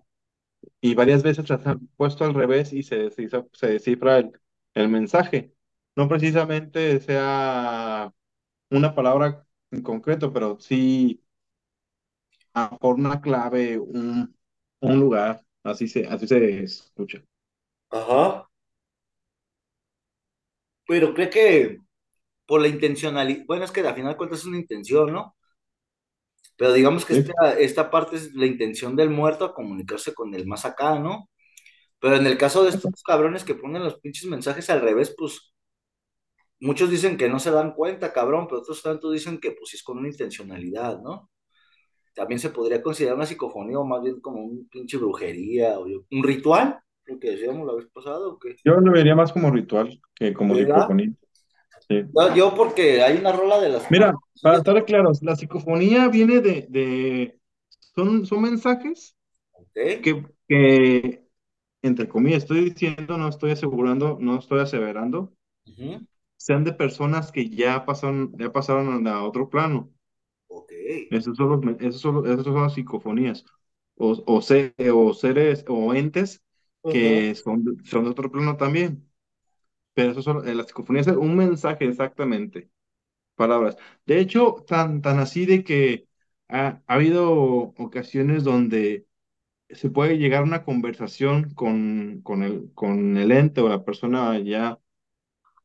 Y 0.82 0.96
varias 0.96 1.24
veces 1.24 1.50
las 1.50 1.66
han 1.68 1.88
puesto 1.98 2.26
al 2.26 2.34
revés 2.36 2.74
y 2.74 2.84
se, 2.84 3.10
descifra- 3.12 3.48
se 3.54 3.68
descifra 3.70 4.20
el, 4.20 4.32
el 4.76 4.90
mensaje. 4.90 5.54
No 5.96 6.08
precisamente 6.10 7.00
sea 7.02 8.14
una 8.72 8.96
palabra 8.96 9.48
en 9.72 9.84
concreto, 9.84 10.34
pero 10.34 10.60
sí 10.60 11.24
ah, 12.54 12.78
por 12.80 12.96
una 12.96 13.22
clave, 13.22 13.78
un, 13.80 14.36
un 14.82 15.00
lugar. 15.00 15.46
Así 15.68 15.88
se, 15.88 16.08
así 16.08 16.28
se 16.28 16.64
escucha. 16.64 17.22
Ajá. 17.90 18.48
Pero 20.88 21.14
cree 21.14 21.30
que 21.30 21.80
por 22.46 22.62
la 22.62 22.70
intencionalidad, 22.70 23.46
bueno, 23.48 23.66
es 23.66 23.72
que 23.72 23.82
al 23.82 23.96
final 23.96 24.14
de 24.14 24.18
cuentas 24.18 24.40
es 24.40 24.46
una 24.46 24.58
intención, 24.58 25.12
¿no? 25.14 25.36
Pero 26.58 26.74
digamos 26.74 27.06
que 27.06 27.16
¿sí? 27.16 27.20
esta, 27.20 27.60
esta 27.60 27.92
parte 27.92 28.16
es 28.16 28.34
la 28.34 28.46
intención 28.46 28.96
del 28.96 29.10
muerto 29.10 29.46
a 29.46 29.54
comunicarse 29.54 30.14
con 30.14 30.34
el 30.34 30.48
más 30.48 30.66
acá, 30.66 31.00
¿no? 31.00 31.30
Pero 32.00 32.16
en 32.18 32.28
el 32.28 32.38
caso 32.38 32.64
de 32.64 32.70
estos 32.72 33.04
cabrones 33.04 33.44
que 33.44 33.56
ponen 33.56 33.84
los 33.84 34.00
pinches 34.00 34.26
mensajes 34.26 34.70
al 34.70 34.82
revés, 34.82 35.14
pues 35.18 35.54
muchos 36.60 36.90
dicen 36.90 37.18
que 37.18 37.30
no 37.30 37.40
se 37.40 37.52
dan 37.52 37.74
cuenta, 37.74 38.14
cabrón, 38.14 38.48
pero 38.48 38.62
otros 38.62 38.82
tantos 38.82 39.14
dicen 39.14 39.40
que 39.40 39.52
pues 39.52 39.70
sí 39.72 39.78
es 39.78 39.84
con 39.84 39.98
una 40.00 40.10
intencionalidad, 40.10 41.02
¿no? 41.02 41.30
También 42.18 42.40
se 42.40 42.50
podría 42.50 42.82
considerar 42.82 43.16
una 43.16 43.26
psicofonía 43.26 43.80
o 43.80 43.86
más 43.86 44.02
bien 44.02 44.20
como 44.20 44.42
un 44.44 44.68
pinche 44.70 44.98
brujería 44.98 45.80
o 45.80 45.88
yo- 45.88 46.04
un 46.12 46.24
ritual, 46.24 46.80
lo 47.06 47.20
que 47.20 47.32
decíamos 47.32 47.66
la 47.66 47.74
vez 47.76 47.88
pasada, 47.94 48.28
¿o 48.28 48.40
qué? 48.40 48.56
Yo 48.66 48.74
lo 48.74 48.92
vería 48.92 49.16
más 49.16 49.32
como 49.32 49.52
ritual 49.52 50.02
que 50.16 50.34
como 50.34 50.56
¿Verdad? 50.56 50.66
psicofonía. 50.66 51.12
Sí. 51.88 52.04
Yo, 52.14 52.36
yo 52.36 52.56
porque 52.56 53.02
hay 53.04 53.18
una 53.18 53.32
rola 53.32 53.60
de 53.60 53.70
las 53.70 53.90
Mira, 53.90 54.14
para 54.42 54.58
estar 54.58 54.86
claros, 54.86 55.22
la 55.24 55.36
psicofonía 55.36 56.08
viene 56.10 56.42
de, 56.42 56.66
de 56.70 57.40
son, 57.96 58.26
son 58.26 58.42
mensajes 58.42 59.16
que, 60.04 60.26
que, 60.48 61.24
entre 61.82 62.08
comillas, 62.10 62.44
estoy 62.44 62.72
diciendo, 62.72 63.18
no 63.18 63.30
estoy 63.30 63.52
asegurando, 63.52 64.18
no 64.20 64.40
estoy 64.40 64.62
aseverando, 64.62 65.34
sean 66.38 66.64
de 66.64 66.74
personas 66.74 67.32
que 67.32 67.50
ya 67.50 67.86
pasaron, 67.86 68.34
ya 68.38 68.52
pasaron 68.52 69.08
a 69.08 69.24
otro 69.24 69.50
plano. 69.50 69.92
Esos 71.10 71.38
son, 71.38 71.62
los 71.66 71.82
esos 71.82 72.02
son, 72.02 72.26
esos 72.28 72.44
son 72.46 72.62
las 72.64 72.74
psicofonías. 72.74 73.46
O, 73.96 74.24
o, 74.28 74.42
se- 74.42 74.76
o 74.94 75.14
seres 75.14 75.66
o 75.68 75.94
entes 75.94 76.44
que 76.88 77.36
son, 77.36 77.64
de- 77.64 77.84
son 77.90 78.04
de 78.06 78.12
otro 78.12 78.32
plano 78.32 78.58
también. 78.58 79.10
Pero 79.94 80.12
eso 80.12 80.22
son, 80.22 80.48
eh, 80.48 80.56
las 80.56 80.68
psicofonías 80.68 81.08
es 81.08 81.16
un 81.18 81.36
mensaje 81.36 81.86
exactamente, 81.86 82.70
palabras. 83.36 83.78
De 84.06 84.20
hecho, 84.20 84.66
tan, 84.68 85.02
tan 85.02 85.20
así 85.20 85.46
de 85.46 85.64
que 85.64 86.08
ha, 86.50 86.82
ha 86.88 86.96
habido 86.96 87.32
ocasiones 87.78 88.44
donde 88.46 89.08
se 89.70 89.90
puede 89.92 90.18
llegar 90.18 90.42
a 90.42 90.46
una 90.46 90.64
conversación 90.66 91.52
con, 91.56 92.22
con 92.24 92.44
el, 92.44 92.72
con 92.76 93.18
el 93.18 93.32
ente 93.32 93.62
o 93.62 93.70
la 93.70 93.86
persona 93.86 94.40
ya, 94.40 94.80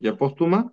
ya 0.01 0.17
póstuma, 0.17 0.73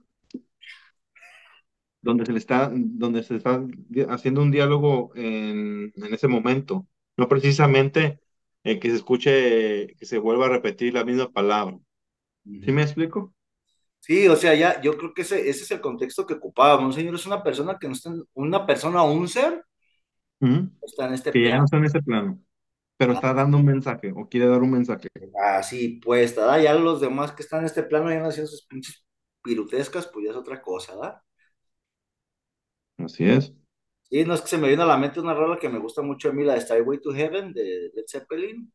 donde 2.01 2.25
se 2.25 2.31
le 2.33 2.39
está, 2.39 2.71
donde 2.73 3.23
se 3.23 3.35
está 3.37 3.61
haciendo 4.09 4.41
un 4.41 4.51
diálogo 4.51 5.11
en, 5.15 5.91
en 5.95 6.13
ese 6.13 6.27
momento, 6.27 6.87
no 7.17 7.27
precisamente 7.27 8.19
eh, 8.63 8.79
que 8.79 8.89
se 8.89 8.95
escuche, 8.97 9.95
que 9.97 10.05
se 10.05 10.17
vuelva 10.19 10.47
a 10.47 10.49
repetir 10.49 10.93
la 10.93 11.03
misma 11.05 11.31
palabra. 11.31 11.77
¿Sí 12.61 12.71
me 12.73 12.83
explico? 12.83 13.33
Sí, 13.99 14.27
o 14.27 14.35
sea, 14.35 14.55
ya, 14.55 14.81
yo 14.81 14.97
creo 14.97 15.13
que 15.13 15.21
ese, 15.23 15.49
ese 15.49 15.63
es 15.63 15.71
el 15.71 15.81
contexto 15.81 16.25
que 16.25 16.33
ocupábamos. 16.35 16.85
Un 16.87 16.93
señor 16.93 17.15
es 17.15 17.25
una 17.25 17.43
persona 17.43 17.77
que 17.79 17.87
no 17.87 17.93
está, 17.93 18.09
en- 18.09 18.23
una 18.33 18.65
persona 18.65 19.03
o 19.03 19.11
un 19.13 19.27
ser 19.27 19.63
está 20.81 21.07
en 21.07 21.13
este 21.13 21.33
Que 21.33 21.43
ya 21.43 21.57
no 21.57 21.63
plano. 21.63 21.65
está 21.65 21.77
en 21.77 21.85
ese 21.85 22.01
plano, 22.01 22.39
pero 22.97 23.13
está 23.13 23.33
dando 23.33 23.57
un 23.57 23.65
mensaje 23.65 24.13
o 24.15 24.29
quiere 24.29 24.47
dar 24.47 24.61
un 24.63 24.71
mensaje. 24.71 25.09
Así 25.43 25.99
pues, 26.03 26.35
¿verdad? 26.35 26.61
Ya 26.61 26.73
los 26.75 27.01
demás 27.01 27.31
que 27.31 27.43
están 27.43 27.59
en 27.61 27.65
este 27.65 27.83
plano 27.83 28.09
ya 28.11 28.19
no 28.19 28.27
haciendo 28.29 28.51
sus 28.51 28.65
pinches 28.65 29.03
pirutescas, 29.43 30.07
pues 30.07 30.25
ya 30.25 30.31
es 30.31 30.37
otra 30.37 30.61
cosa, 30.61 30.95
¿verdad? 30.95 31.21
Así 33.03 33.25
es. 33.25 33.53
Sí, 34.09 34.25
no 34.25 34.33
es 34.33 34.41
que 34.41 34.47
se 34.47 34.57
me 34.57 34.67
viene 34.67 34.83
a 34.83 34.87
la 34.87 34.97
mente 34.97 35.19
una 35.19 35.33
rola 35.33 35.57
que 35.57 35.69
me 35.69 35.79
gusta 35.79 36.01
mucho 36.01 36.29
a 36.29 36.33
mí, 36.33 36.43
la 36.43 36.55
de 36.55 36.61
Stairway 36.61 36.99
to 36.99 37.11
Heaven 37.13 37.53
de 37.53 37.91
Led 37.93 38.05
Zeppelin. 38.07 38.71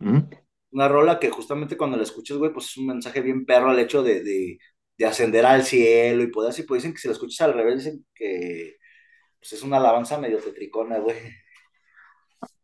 Ujú. 0.00 0.28
Una 0.72 0.88
rola 0.88 1.18
que 1.18 1.30
justamente 1.30 1.76
cuando 1.76 1.96
la 1.96 2.04
escuchas, 2.04 2.38
güey, 2.38 2.52
pues 2.52 2.66
es 2.66 2.76
un 2.76 2.86
mensaje 2.86 3.20
bien 3.20 3.44
perro 3.44 3.70
al 3.70 3.78
hecho 3.78 4.02
de, 4.02 4.22
de, 4.22 4.58
de 4.96 5.06
ascender 5.06 5.44
al 5.44 5.64
cielo 5.64 6.22
y 6.22 6.30
poder 6.30 6.50
así, 6.50 6.62
pues 6.62 6.82
dicen 6.82 6.94
que 6.94 7.00
si 7.00 7.08
la 7.08 7.12
escuchas 7.12 7.40
al 7.46 7.54
revés, 7.54 7.84
dicen 7.84 8.06
que 8.14 8.76
pues 9.38 9.54
es 9.54 9.62
una 9.62 9.78
alabanza 9.78 10.18
medio 10.18 10.38
tetricona, 10.38 10.98
güey. 10.98 11.16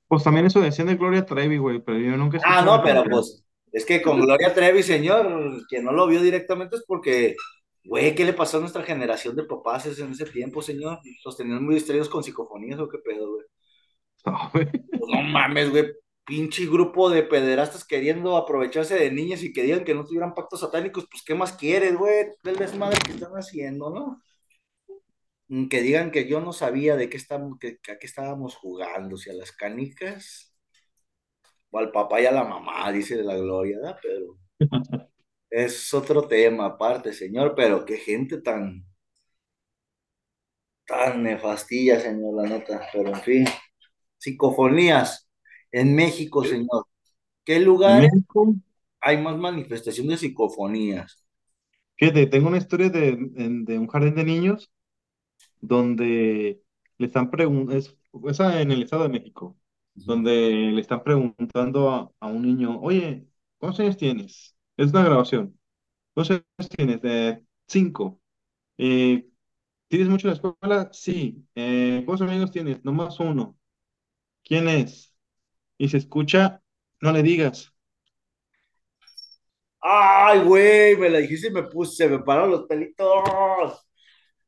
Pues 0.08 0.22
también 0.22 0.46
eso 0.46 0.60
decían 0.60 0.86
de 0.86 0.96
Gloria 0.96 1.25
Trevi, 1.25 1.56
güey, 1.58 1.80
pero 1.80 1.98
yo 1.98 2.16
nunca 2.16 2.38
he 2.38 2.40
Ah, 2.44 2.62
no, 2.62 2.82
pero 2.82 3.04
pues 3.04 3.44
es 3.72 3.84
que 3.84 4.00
con 4.00 4.20
Gloria 4.20 4.54
Trevi, 4.54 4.82
señor, 4.82 5.66
quien 5.68 5.84
no 5.84 5.92
lo 5.92 6.06
vio 6.06 6.22
directamente 6.22 6.76
es 6.76 6.84
porque, 6.86 7.34
güey, 7.88 8.14
¿qué 8.14 8.24
le 8.24 8.32
pasó 8.32 8.58
a 8.58 8.60
nuestra 8.60 8.82
generación 8.82 9.36
de 9.36 9.44
papás 9.44 9.86
en 9.86 10.12
ese 10.12 10.26
tiempo, 10.26 10.62
señor? 10.62 11.00
¿Los 11.24 11.36
tenían 11.36 11.64
muy 11.64 11.74
distraídos 11.76 12.08
con 12.08 12.22
psicofonías 12.24 12.80
o 12.80 12.88
qué 12.88 12.98
pedo, 12.98 13.32
güey? 13.34 13.46
No, 14.24 14.50
güey. 14.52 14.66
Pues 14.98 15.10
no 15.12 15.22
mames, 15.22 15.70
güey, 15.70 15.86
pinche 16.24 16.66
grupo 16.66 17.10
de 17.10 17.22
pederastas 17.22 17.84
queriendo 17.86 18.36
aprovecharse 18.36 18.96
de 18.96 19.12
niñas 19.12 19.42
y 19.42 19.52
que 19.52 19.62
digan 19.62 19.84
que 19.84 19.94
no 19.94 20.04
tuvieran 20.04 20.34
pactos 20.34 20.60
satánicos, 20.60 21.06
pues 21.10 21.22
¿qué 21.24 21.34
más 21.34 21.52
quieres, 21.54 21.96
güey? 21.96 22.26
El 22.44 22.56
desmadre 22.56 22.98
que 23.04 23.12
están 23.12 23.32
haciendo, 23.34 23.90
¿no? 23.90 24.20
Mm, 25.48 25.68
Que 25.68 25.80
digan 25.82 26.10
que 26.10 26.28
yo 26.28 26.40
no 26.40 26.52
sabía 26.52 26.96
de 26.96 27.08
qué 27.08 27.16
estamos, 27.16 27.58
que, 27.58 27.78
que 27.78 27.92
a 27.92 27.98
qué 27.98 28.06
estábamos 28.06 28.56
jugando, 28.56 29.16
si 29.16 29.30
a 29.30 29.34
las 29.34 29.52
canicas 29.52 30.54
o 31.70 31.78
al 31.78 31.90
papá 31.92 32.20
y 32.20 32.26
a 32.26 32.32
la 32.32 32.44
mamá, 32.44 32.90
dice 32.92 33.22
la 33.22 33.36
Gloria, 33.36 33.78
¿verdad? 33.78 33.98
Pero 34.02 34.38
Es 35.64 35.92
otro 35.92 36.28
tema 36.28 36.66
aparte, 36.66 37.12
señor, 37.12 37.54
pero 37.56 37.84
qué 37.84 37.96
gente 37.96 38.40
tan, 38.42 38.86
tan 40.86 41.22
nefastilla, 41.22 42.00
señor, 42.00 42.34
la 42.36 42.48
neta. 42.48 42.80
Pero 42.92 43.08
en 43.10 43.20
fin, 43.22 43.44
psicofonías 44.18 45.28
en 45.72 45.94
México, 45.96 46.44
señor. 46.44 46.86
¿Qué 47.44 47.60
En 47.84 47.96
lugares 48.00 48.10
México, 48.10 48.54
hay 49.00 49.18
más 49.22 49.36
manifestación 49.38 50.08
de 50.08 50.18
psicofonías? 50.18 51.25
fíjate, 51.96 52.26
tengo 52.26 52.48
una 52.48 52.58
historia 52.58 52.90
de, 52.90 53.16
de 53.64 53.78
un 53.78 53.86
jardín 53.88 54.14
de 54.14 54.25
niños 54.25 54.70
donde 55.62 56.62
le 56.98 57.06
están 57.06 57.30
preguntando, 57.32 57.76
es, 57.78 57.96
esa 58.30 58.62
en 58.62 58.72
el 58.72 58.84
Estado 58.84 59.04
de 59.04 59.10
México, 59.10 59.58
donde 59.94 60.32
le 60.72 60.82
están 60.82 61.04
preguntando 61.04 61.90
a, 61.90 62.12
a 62.20 62.28
un 62.28 62.42
niño, 62.44 62.80
oye, 62.82 63.28
¿cuántos 63.58 63.80
años 63.82 63.98
tienes? 63.98 64.55
Es 64.76 64.90
una 64.90 65.04
grabación. 65.04 65.59
¿Cuántos 66.14 66.42
años 66.59 66.71
tienes? 66.76 67.00
Eh, 67.04 67.42
cinco. 67.66 68.21
Eh, 68.78 69.28
¿tienes 69.88 70.09
mucho 70.09 70.28
en 70.28 70.35
la 70.35 70.37
escuela? 70.37 70.90
Sí. 70.92 71.47
Eh, 71.54 72.02
¿cuántos 72.06 72.28
amigos 72.28 72.50
tienes? 72.52 72.85
Nomás 72.85 73.21
uno. 73.21 73.59
¿Quién 74.45 74.68
es? 74.68 75.14
Y 75.78 75.88
se 75.88 75.99
escucha, 75.99 76.62
no 77.00 77.12
le 77.12 77.23
digas, 77.23 77.75
Ay, 79.80 80.40
güey, 80.40 80.97
me 80.97 81.09
la 81.09 81.18
dijiste 81.18 81.47
y 81.47 81.50
me 81.52 81.62
puse, 81.62 81.95
se 81.97 82.09
me 82.09 82.18
pararon 82.18 82.50
los 82.50 82.64
pelitos. 82.66 83.87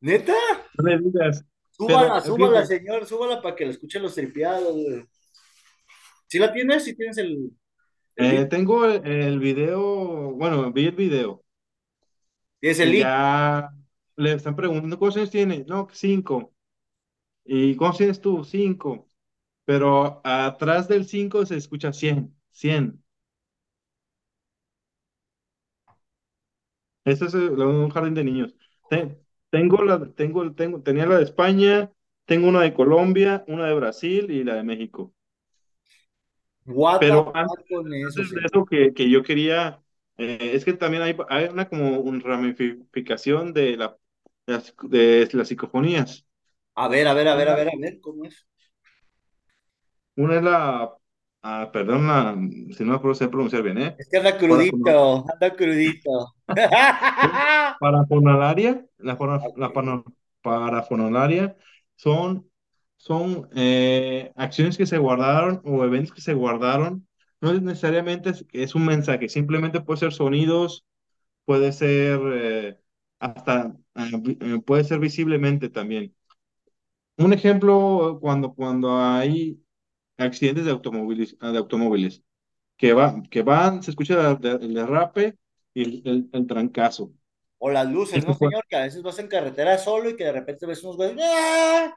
¿Neta? 0.01 0.35
no 0.75 0.89
le 0.89 0.99
digas. 0.99 1.45
Súbala, 1.71 2.21
Pero 2.23 2.37
súbala, 2.37 2.67
señor, 2.67 3.07
súbala 3.07 3.41
para 3.41 3.55
que 3.55 3.65
la 3.65 3.71
escuchen 3.71 4.03
los 4.03 4.15
tripiados, 4.17 4.75
güey. 4.75 5.05
¿Sí 6.27 6.41
la 6.41 6.53
tienes? 6.53 6.85
¿Sí 6.85 6.97
tienes 6.97 7.19
el 7.19 7.53
eh, 8.19 8.45
tengo 8.51 8.85
el, 8.87 9.07
el 9.07 9.39
video, 9.41 10.33
bueno, 10.35 10.73
vi 10.73 10.87
el 10.89 10.97
video 10.97 11.45
¿Tienes 12.61 12.81
el 12.81 12.91
y 12.91 12.93
link? 12.93 13.09
ya 13.09 13.71
le 14.17 14.33
están 14.35 14.57
preguntando, 14.57 14.99
¿cuántos 14.99 15.17
años 15.19 15.31
tiene? 15.31 15.65
No, 15.69 15.89
cinco. 15.93 16.55
¿Y 17.45 17.77
cuántos 17.77 17.99
tienes 17.99 18.21
tú? 18.21 18.45
Cinco. 18.45 19.11
Pero 19.67 20.21
atrás 20.25 20.89
del 20.89 21.07
cinco 21.07 21.47
se 21.47 21.57
escucha 21.57 21.93
cien, 21.93 22.37
cien. 22.53 23.05
Este 27.05 27.25
es 27.27 27.35
el- 27.35 27.51
un 27.61 27.91
jardín 27.91 28.15
de 28.15 28.25
niños. 28.25 28.55
Te- 28.89 29.19
tengo 29.51 29.83
la, 29.85 30.13
tengo, 30.15 30.55
tengo, 30.55 30.83
tenía 30.83 31.07
la 31.07 31.17
de 31.19 31.25
España, 31.25 31.93
tengo 32.27 32.49
una 32.49 32.63
de 32.63 32.75
Colombia, 32.75 33.45
una 33.49 33.67
de 33.67 33.75
Brasil 33.75 34.31
y 34.31 34.45
la 34.45 34.55
de 34.57 34.63
México. 34.65 35.15
What 36.69 37.01
Pero 37.01 37.35
antes, 37.37 37.59
fuck 37.59 37.67
con 37.69 37.93
eso, 37.95 38.23
antes 38.23 38.31
de 38.31 38.41
eso 38.45 38.65
que, 38.65 38.93
que 38.95 39.11
yo 39.11 39.23
quería, 39.23 39.83
eh, 40.17 40.51
es 40.55 40.65
que 40.65 40.73
también 40.75 41.03
hay, 41.03 41.17
hay 41.29 41.47
una 41.47 41.69
como 41.69 42.01
una 42.01 42.21
ramificación 42.25 43.53
de 43.53 43.77
la, 43.77 43.97
de 44.47 44.53
las, 44.55 44.75
de 44.83 45.29
las 45.33 45.49
psicofonías. 45.49 46.27
A 46.75 46.89
ver, 46.89 47.07
a 47.09 47.13
ver, 47.15 47.29
a 47.29 47.35
ver, 47.37 47.49
a 47.51 47.55
ver, 47.57 47.69
a 47.69 47.77
ver, 47.79 48.01
¿cómo 48.01 48.25
es? 48.25 48.47
una 50.17 50.37
es 50.37 50.43
la, 50.43 50.93
ah, 51.43 51.71
perdón, 51.73 52.07
la- 52.09 52.35
si 52.77 52.85
no 52.85 53.01
lo 53.03 53.15
sé 53.15 53.29
pronunciar 53.29 53.63
bien, 53.63 53.79
¿eh? 53.79 53.99
Es 53.99 54.09
que 54.09 54.17
anda 54.19 54.37
crudito, 54.39 55.25
anda 55.33 55.55
crudito. 55.57 56.35
Parafonalaria, 57.79 58.85
la, 58.99 59.17
para- 59.19 59.53
la 59.57 59.73
para- 59.73 60.03
parafonalaria 60.43 61.57
son, 61.97 62.51
son 62.99 63.51
eh, 63.57 64.33
acciones 64.37 64.79
que 64.79 64.87
se 64.87 64.99
guardaron 64.99 65.63
o 65.67 65.85
eventos 65.87 66.15
que 66.15 66.23
se 66.23 66.35
guardaron. 66.35 67.09
No 67.43 67.53
es 67.53 67.63
necesariamente 67.63 68.31
es, 68.31 68.47
es 68.53 68.77
un 68.77 68.87
mensaje, 68.87 69.31
simplemente 69.31 69.83
puede 69.83 70.01
ser 70.01 70.15
sonidos, 70.15 70.87
puede 71.45 71.73
ser 71.73 72.21
eh, 72.35 72.81
hasta, 73.21 73.77
eh, 73.97 74.13
eh, 74.41 74.61
puede 74.67 74.85
ser 74.85 75.01
visiblemente 75.01 75.69
también. 75.71 76.15
Un 77.19 77.33
ejemplo, 77.33 78.19
cuando, 78.21 78.55
cuando 78.55 78.97
hay 78.99 79.61
accidentes 80.19 80.65
de 80.67 80.73
automóviles, 80.73 81.39
de 81.41 81.59
automóviles. 81.59 82.23
que 82.79 82.93
va, 82.95 83.23
que 83.31 83.43
van, 83.43 83.83
se 83.83 83.93
escucha 83.93 84.33
el, 84.43 84.75
derrape 84.75 85.39
y 85.75 85.83
el, 85.85 86.03
el- 86.07 86.31
el 86.33 86.47
trancazo. 86.49 87.13
O 87.59 87.71
las 87.71 87.89
luces, 87.91 88.25
¿no, 88.25 88.35
señor? 88.35 88.65
Que 88.69 88.77
a 88.77 88.83
veces 88.83 89.03
vas 89.03 89.19
en 89.19 89.29
carretera 89.29 89.79
solo 89.79 90.11
y 90.11 90.17
que 90.17 90.25
de 90.25 90.33
repente 90.33 90.67
ves 90.67 90.83
unos 90.85 90.97
güeyes. 90.97 91.17
¡ah! 91.21 91.95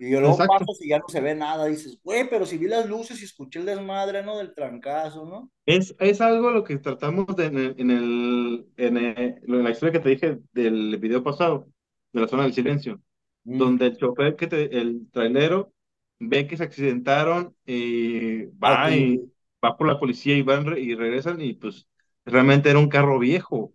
Y 0.00 0.10
yo 0.10 0.20
luego 0.20 0.36
Exacto. 0.36 0.46
pasas 0.46 0.80
y 0.82 0.88
ya 0.90 0.98
no 0.98 1.08
se 1.08 1.20
ve 1.20 1.34
nada. 1.36 1.66
Dices, 1.66 1.98
güey, 2.02 2.28
pero 2.30 2.46
si 2.46 2.58
vi 2.58 2.66
las 2.68 2.86
luces 2.88 3.20
y 3.22 3.24
escuché 3.26 3.60
el 3.60 3.66
desmadre, 3.66 4.22
¿no? 4.24 4.38
Del 4.38 4.54
trancazo, 4.54 5.26
¿no? 5.26 5.50
Es, 5.66 5.94
es 6.00 6.20
algo 6.20 6.50
lo 6.50 6.64
que 6.64 6.78
tratamos 6.78 7.26
de, 7.36 7.46
en 7.46 7.56
el, 7.58 7.74
en 7.78 7.90
el, 7.90 8.66
en 8.76 8.96
el- 8.96 9.38
en 9.46 9.64
la 9.64 9.70
historia 9.70 9.92
que 9.92 10.00
te 10.00 10.08
dije 10.10 10.38
del 10.52 10.96
video 10.98 11.22
pasado, 11.22 11.68
de 12.12 12.20
la 12.22 12.28
zona 12.28 12.42
del 12.44 12.54
silencio, 12.54 13.00
Mm. 13.46 13.58
donde 13.58 13.86
el 13.86 13.96
chofer, 13.96 14.34
que 14.36 14.46
te, 14.48 14.78
el 14.80 15.08
trailero, 15.12 15.72
ve 16.18 16.46
que 16.48 16.56
se 16.56 16.64
accidentaron 16.64 17.54
y 17.66 18.46
va 18.46 18.90
y 18.92 19.20
va 19.64 19.76
por 19.76 19.86
la 19.86 19.98
policía 20.00 20.36
y 20.36 20.42
van 20.42 20.66
y 20.76 20.94
regresan 20.94 21.40
y 21.40 21.54
pues 21.54 21.86
realmente 22.24 22.70
era 22.70 22.78
un 22.80 22.88
carro 22.88 23.18
viejo, 23.18 23.72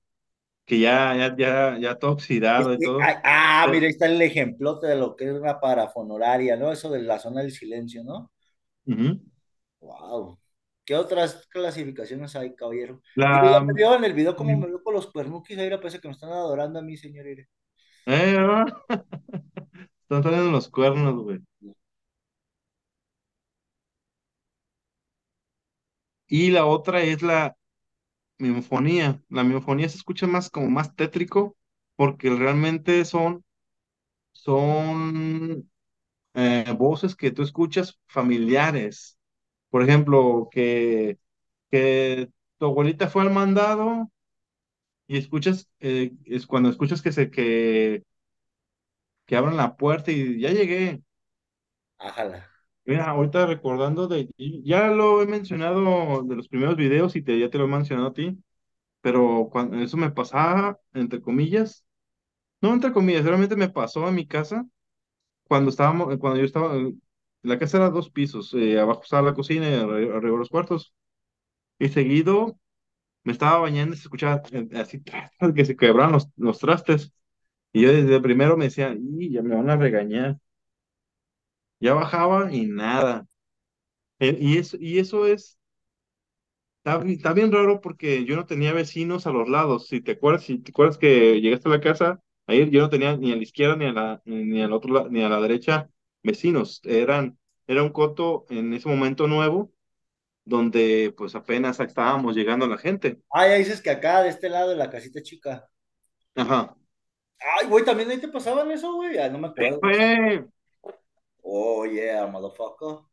que 0.65 0.79
ya, 0.79 1.15
ya, 1.15 1.36
ya, 1.38 1.77
ya 1.79 1.95
todo 2.00 2.12
oxidado 2.13 2.74
y 2.74 2.79
que- 2.79 2.86
todo. 2.86 3.00
ah, 3.01 3.22
ah, 3.24 3.67
mira, 3.72 3.86
ahí 3.86 3.91
está 3.91 4.07
el 4.07 4.22
ejemplote 4.22 4.88
de 4.88 4.95
lo 4.95 5.15
que 5.15 5.25
es 5.25 5.31
una 5.34 5.60
parafonoraria, 5.60 6.55
¿no? 6.57 6.72
Eso 6.72 6.89
de 6.89 7.01
la 7.03 7.19
zona 7.19 7.41
del 7.41 7.51
silencio, 7.51 8.03
¿no? 8.03 8.31
Ujú. 8.88 9.19
Wow. 9.79 10.39
¿Qué 10.86 10.95
otras 10.95 11.48
clasificaciones 11.50 12.36
hay, 12.36 12.55
caballero? 12.55 13.01
La, 13.15 13.60
me 13.62 13.74
vio 13.74 13.95
en 13.95 14.03
el 14.03 14.13
video 14.13 14.36
cómo 14.36 14.55
me 14.57 14.67
veo 14.67 14.84
con 14.84 14.93
los 14.93 15.07
cuernuquis, 15.12 15.57
ahí 15.57 15.69
parece 15.72 16.00
que 16.00 16.07
me 16.07 16.13
están 16.13 16.31
adorando 16.31 16.79
a 16.79 16.81
mí, 16.81 16.95
señor. 16.98 17.25
mire. 17.25 17.48
eh, 18.05 18.36
ah, 18.39 18.65
están 20.03 20.24
saliendo 20.24 20.51
los 20.51 20.69
cuernos, 20.69 21.15
güey. 21.24 21.39
Y 26.27 26.51
la 26.51 26.65
otra 26.65 27.01
es 27.01 27.22
la 27.24 27.55
Mimofonía. 28.38 29.22
La 29.30 29.44
mimofonía 29.44 29.89
se 29.89 29.98
escucha 29.98 30.27
más 30.27 30.50
como 30.50 30.70
más 30.70 30.96
tétrico 30.96 31.58
porque 31.96 32.30
realmente 32.30 33.06
son, 33.06 33.44
son 34.34 35.72
eh, 36.36 36.65
voces 36.77 37.15
que 37.15 37.32
tú 37.32 37.44
escuchas 37.44 38.00
familiares. 38.08 39.18
Por 39.72 39.84
ejemplo, 39.84 40.50
que, 40.51 41.20
que 41.72 42.30
tu 42.60 42.65
abuelita 42.68 43.10
fue 43.10 43.24
al 43.24 43.32
mandado 43.32 44.12
y 45.08 45.18
escuchas, 45.18 45.70
eh, 45.80 46.13
es 46.25 46.48
cuando 46.48 46.70
escuchas 46.70 47.01
que 47.01 47.12
se 47.13 47.32
que, 47.32 48.04
que 49.25 49.36
abran 49.36 49.58
la 49.58 49.75
puerta 49.77 50.12
y 50.12 50.39
ya 50.39 50.51
llegué. 50.51 51.01
Ájala. 52.00 52.39
Mira, 52.86 53.06
ahorita 53.10 53.48
recordando 53.48 54.08
de, 54.08 54.30
ya 54.63 54.88
lo 54.88 55.22
he 55.22 55.25
mencionado 55.27 56.22
de 56.24 56.36
los 56.36 56.48
primeros 56.48 56.75
videos 56.75 57.15
y 57.15 57.24
te, 57.24 57.39
ya 57.39 57.50
te 57.50 57.58
lo 57.58 57.65
he 57.65 57.68
mencionado 57.68 58.10
a 58.10 58.13
ti, 58.13 58.38
pero 59.01 59.50
cuando 59.51 59.77
eso 59.80 59.98
me 59.98 60.12
pasaba, 60.12 60.80
entre 60.94 61.22
comillas, 61.22 61.86
No, 62.62 62.74
entre 62.74 62.94
comillas, 62.94 63.25
realmente 63.25 63.56
me 63.58 63.70
pasó 63.70 64.08
en 64.10 64.15
mi 64.15 64.27
casa 64.27 64.68
cuando 65.46 65.70
estábamos, 65.72 66.18
cuando 66.20 66.39
yo 66.39 66.46
estaba, 66.46 66.75
eh, 66.77 66.94
la 67.44 67.60
casa 67.60 67.77
era 67.77 67.89
dos 67.92 68.10
pisos, 68.12 68.54
eh, 68.56 68.80
abajo 68.80 69.04
estaba 69.04 69.24
la 69.30 69.36
cocina 69.36 69.70
y 69.70 69.74
arri- 69.74 70.15
arriba 70.15 70.38
los 70.38 70.50
cuartos. 70.50 70.94
Y 71.80 71.89
seguido 71.89 72.60
me 73.24 73.34
estaba 73.34 73.60
bañando 73.60 73.96
y 73.96 73.98
se 73.98 74.04
escuchaba 74.06 74.42
eh, 74.54 74.68
así 74.75 75.04
que 75.56 75.65
se 75.65 75.75
quebraban 75.77 76.13
los, 76.13 76.30
los 76.38 76.60
trastes. 76.60 77.13
Y 77.74 77.84
yo 77.84 77.94
desde 77.94 78.22
primero 78.22 78.58
me 78.58 78.65
decía, 78.65 78.96
y 79.00 79.32
ya 79.34 79.44
me 79.44 79.56
van 79.56 79.70
a 79.72 79.77
regañar. 79.77 80.39
Ya 81.79 81.94
bajaba 81.94 82.51
y 82.53 82.65
nada. 82.67 83.27
Eh, 84.20 84.38
y 84.39 84.58
eso, 84.60 84.77
y 84.79 85.00
eso 85.00 85.27
es, 85.27 85.60
está, 86.79 86.98
bi- 86.98 87.13
está 87.13 87.34
bien 87.34 87.51
raro 87.51 87.82
porque 87.82 88.25
yo 88.25 88.36
no 88.36 88.46
tenía 88.46 88.74
vecinos 88.74 89.27
a 89.27 89.32
los 89.32 89.50
lados. 89.50 89.88
Si 89.88 90.01
te 90.01 90.13
acuerdas, 90.13 90.43
si 90.43 90.60
te 90.60 90.71
acuerdas 90.71 90.97
que 90.97 91.41
llegaste 91.41 91.67
a 91.69 91.71
la 91.71 91.82
casa, 91.82 92.21
ahí 92.47 92.69
yo 92.69 92.82
no 92.82 92.89
tenía 92.89 93.15
ni 93.17 93.32
a 93.32 93.36
la 93.36 93.43
izquierda 93.43 93.76
ni 93.76 93.86
a 93.86 93.91
la, 93.93 94.21
ni 94.26 94.62
al 94.62 94.73
otro 94.73 95.10
ni 95.10 95.23
a 95.23 95.30
la 95.30 95.39
derecha 95.41 95.89
vecinos. 96.23 96.82
Eran, 96.84 97.38
era 97.67 97.84
un 97.84 97.89
coto 97.89 98.45
en 98.49 98.73
ese 98.73 98.88
momento 98.89 99.28
nuevo 99.28 99.71
donde 100.45 101.13
pues 101.17 101.36
apenas 101.36 101.80
estábamos 101.82 102.36
llegando 102.36 102.67
la 102.67 102.78
gente. 102.80 103.21
Ah, 103.30 103.47
ya 103.47 103.54
dices 103.56 103.82
que 103.82 103.91
acá, 103.91 104.23
de 104.23 104.30
este 104.30 104.49
lado 104.49 104.69
de 104.71 104.76
la 104.78 104.89
casita 104.89 105.21
chica. 105.21 105.69
Ajá. 106.36 106.76
Ay, 107.39 107.67
güey, 107.67 107.86
también 107.86 108.10
ahí 108.12 108.19
te 108.19 108.28
pasaban 108.28 108.69
eso, 108.71 108.93
güey. 108.95 109.17
Ah, 109.17 109.30
no 109.30 109.38
me 109.39 109.47
Sí, 109.58 109.63
acuerdo. 109.65 109.80
fue. 109.80 110.45
Oh, 111.45 111.86
yeah, 111.86 112.27
motherfucker. 112.27 113.05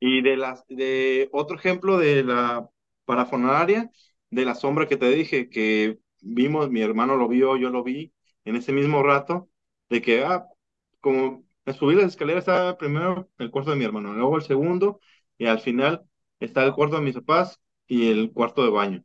Y 0.00 0.22
de 0.22 0.36
las, 0.36 0.66
de 0.68 1.28
otro 1.32 1.56
ejemplo 1.56 1.98
de 1.98 2.24
la 2.24 2.68
parafonaria, 3.04 3.90
de 4.30 4.44
la 4.44 4.54
sombra 4.54 4.88
que 4.88 4.96
te 4.96 5.10
dije, 5.10 5.48
que 5.50 5.98
vimos, 6.20 6.70
mi 6.70 6.80
hermano 6.82 7.16
lo 7.16 7.28
vio, 7.28 7.56
yo 7.56 7.70
lo 7.70 7.82
vi 7.84 8.12
en 8.44 8.56
ese 8.56 8.72
mismo 8.72 9.02
rato, 9.02 9.50
de 9.90 10.00
que, 10.02 10.24
ah, 10.24 10.46
como 11.00 11.44
subir 11.78 11.98
las 11.98 12.06
escaleras 12.08 12.40
estaba 12.42 12.78
primero 12.78 13.28
el 13.38 13.50
cuarto 13.50 13.70
de 13.70 13.76
mi 13.76 13.84
hermano, 13.84 14.12
luego 14.14 14.36
el 14.36 14.42
segundo, 14.42 15.00
y 15.38 15.46
al 15.46 15.60
final 15.60 16.04
está 16.40 16.64
el 16.64 16.74
cuarto 16.74 16.96
de 16.96 17.02
mis 17.02 17.14
papás 17.14 17.60
y 17.86 18.10
el 18.10 18.32
cuarto 18.32 18.64
de 18.64 18.70
baño. 18.70 19.04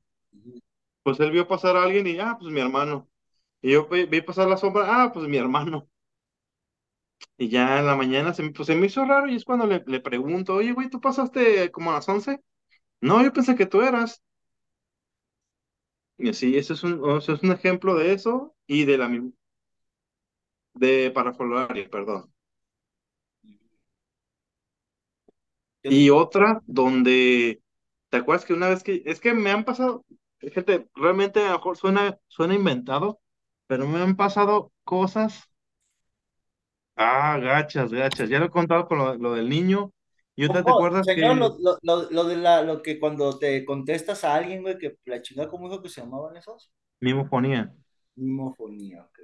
Pues 1.04 1.20
él 1.22 1.32
vio 1.32 1.48
pasar 1.48 1.78
a 1.78 1.84
alguien 1.84 2.06
y, 2.08 2.20
ah, 2.20 2.36
pues 2.40 2.52
mi 2.54 2.60
hermano. 2.62 3.10
Y 3.62 3.72
yo 3.74 3.88
vi 3.90 4.22
pasar 4.22 4.48
la 4.50 4.58
sombra, 4.58 4.86
ah, 5.06 5.12
pues 5.14 5.28
mi 5.28 5.38
hermano. 5.38 5.90
Y 7.38 7.50
ya 7.50 7.80
en 7.80 7.86
la 7.86 7.96
mañana 7.96 8.34
se 8.34 8.44
me, 8.44 8.52
pues, 8.52 8.68
se 8.68 8.76
me 8.76 8.88
hizo 8.88 9.06
raro 9.06 9.28
y 9.30 9.36
es 9.36 9.46
cuando 9.46 9.68
le, 9.68 9.84
le 9.88 10.00
pregunto, 10.02 10.56
oye, 10.56 10.74
güey, 10.74 10.90
¿tú 10.90 11.02
pasaste 11.02 11.72
como 11.72 11.92
a 11.92 11.96
las 11.96 12.10
once 12.10 12.42
No, 13.02 13.24
yo 13.24 13.34
pensé 13.34 13.56
que 13.56 13.66
tú 13.68 13.82
eras. 13.84 14.24
Y 16.18 16.30
así, 16.30 16.58
ese 16.58 16.74
es 16.74 16.84
un, 16.84 17.00
o 17.04 17.22
sea, 17.22 17.36
es 17.36 17.44
un 17.44 17.52
ejemplo 17.54 17.96
de 17.96 18.14
eso 18.14 18.54
y 18.68 18.84
de 18.86 18.98
la 18.98 19.08
mi- 19.10 19.34
de 20.74 21.12
parafolaria, 21.12 21.90
perdón. 21.90 22.32
Y 25.84 26.10
otra 26.10 26.62
donde, 26.66 27.62
¿te 28.10 28.18
acuerdas 28.18 28.46
que 28.46 28.54
una 28.54 28.70
vez 28.70 28.84
que, 28.84 29.04
es 29.06 29.20
que 29.20 29.34
me 29.34 29.52
han 29.52 29.64
pasado, 29.66 30.04
gente, 30.40 30.88
realmente 30.96 31.42
a 31.42 31.50
lo 31.52 31.54
mejor 31.58 31.78
suena, 31.78 32.18
suena 32.28 32.56
inventado, 32.56 33.20
pero 33.68 33.88
me 33.88 34.00
han 34.02 34.16
pasado 34.16 34.72
cosas, 34.84 35.50
ah, 36.96 37.38
gachas, 37.40 37.92
gachas. 37.92 38.30
Ya 38.30 38.40
lo 38.40 38.46
he 38.48 38.50
contado 38.50 38.88
con 38.88 38.98
lo, 39.00 39.16
lo 39.16 39.34
del 39.34 39.50
niño. 39.50 39.92
Y 40.36 40.46
otra, 40.46 40.64
¿te 40.66 40.72
¿Cómo? 40.72 40.72
acuerdas 40.72 41.12
que 41.12 41.34
lo, 41.36 41.58
lo, 41.60 41.78
lo, 41.82 42.10
lo 42.12 42.24
de 42.26 42.36
la, 42.38 42.62
lo 42.64 42.82
que 42.82 43.00
cuando 43.00 43.38
te 43.40 43.64
contestas 43.66 44.24
a 44.24 44.36
alguien, 44.36 44.62
güey, 44.64 44.78
que 44.78 44.98
la 45.06 45.22
chingada, 45.22 45.50
¿cómo 45.50 45.70
dijo 45.70 45.82
que 45.82 45.90
se 45.90 46.02
llamaban 46.02 46.38
esos? 46.38 46.72
mimofonía? 47.02 47.74
Mimofonía, 48.18 49.04
ok. 49.06 49.20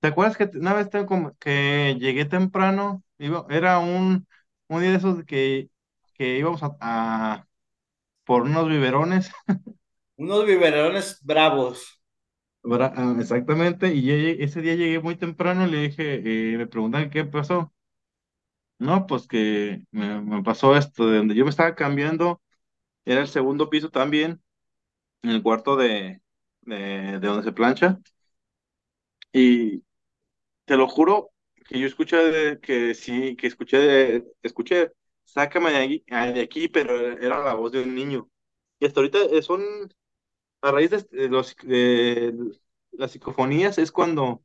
¿Te 0.00 0.08
acuerdas 0.08 0.36
que 0.36 0.44
una 0.58 0.74
vez 0.74 0.88
tengo 0.90 1.06
como 1.06 1.36
que 1.38 1.96
llegué 1.98 2.24
temprano? 2.24 3.02
Iba, 3.18 3.46
era 3.50 3.78
un, 3.80 4.28
un 4.68 4.80
día 4.80 4.90
de 4.90 4.96
esos 4.98 5.24
que, 5.24 5.70
que 6.14 6.38
íbamos 6.38 6.62
a, 6.62 6.76
a- 6.80 7.48
por 8.24 8.42
unos 8.44 8.68
biberones, 8.68 9.30
Unos 10.18 10.44
biberones 10.44 11.18
bravos. 11.24 11.97
Ah, 12.64 13.16
exactamente, 13.18 13.94
y 13.94 14.10
ese 14.42 14.60
día 14.60 14.74
llegué 14.74 15.00
muy 15.00 15.16
temprano 15.16 15.66
y 15.66 15.70
le 15.70 15.78
dije, 15.88 16.52
eh, 16.54 16.56
me 16.58 16.66
preguntan 16.66 17.08
qué 17.10 17.24
pasó. 17.24 17.72
No, 18.78 19.06
pues 19.06 19.26
que 19.26 19.82
me, 19.90 20.42
pasó 20.44 20.76
esto, 20.76 21.08
de 21.08 21.18
donde 21.18 21.34
yo 21.34 21.44
me 21.44 21.50
estaba 21.50 21.74
cambiando, 21.74 22.40
era 23.04 23.22
el 23.22 23.28
segundo 23.28 23.70
piso 23.70 23.90
también, 23.90 24.42
en 25.22 25.30
el 25.30 25.42
cuarto 25.42 25.76
de, 25.76 26.22
de, 26.62 27.20
de 27.20 27.28
donde 27.28 27.44
se 27.44 27.52
plancha, 27.52 28.00
y 29.32 29.82
Te 30.66 30.76
lo 30.76 30.88
juro 30.88 31.30
que 31.68 31.80
yo 31.80 31.86
escuché 31.86 32.60
que 32.62 32.94
sí, 32.94 33.36
que 33.36 33.46
escuché, 33.48 34.24
escuché, 34.42 34.92
sácame 35.24 35.72
de 35.72 35.78
aquí, 35.78 36.04
de 36.08 36.42
aquí, 36.42 36.68
pero 36.68 37.12
era 37.18 37.44
la 37.44 37.54
voz 37.54 37.72
de 37.72 37.82
un 37.82 37.94
niño. 37.94 38.30
Y 38.80 38.86
hasta 38.86 39.00
ahorita 39.00 39.18
eh, 39.32 39.42
son, 39.42 39.62
a 40.60 40.70
raíz 40.70 40.90
de, 40.90 41.28
los, 41.28 41.56
de 41.62 42.34
las 42.92 43.12
psicofonías, 43.12 43.78
es 43.78 43.92
cuando 43.92 44.42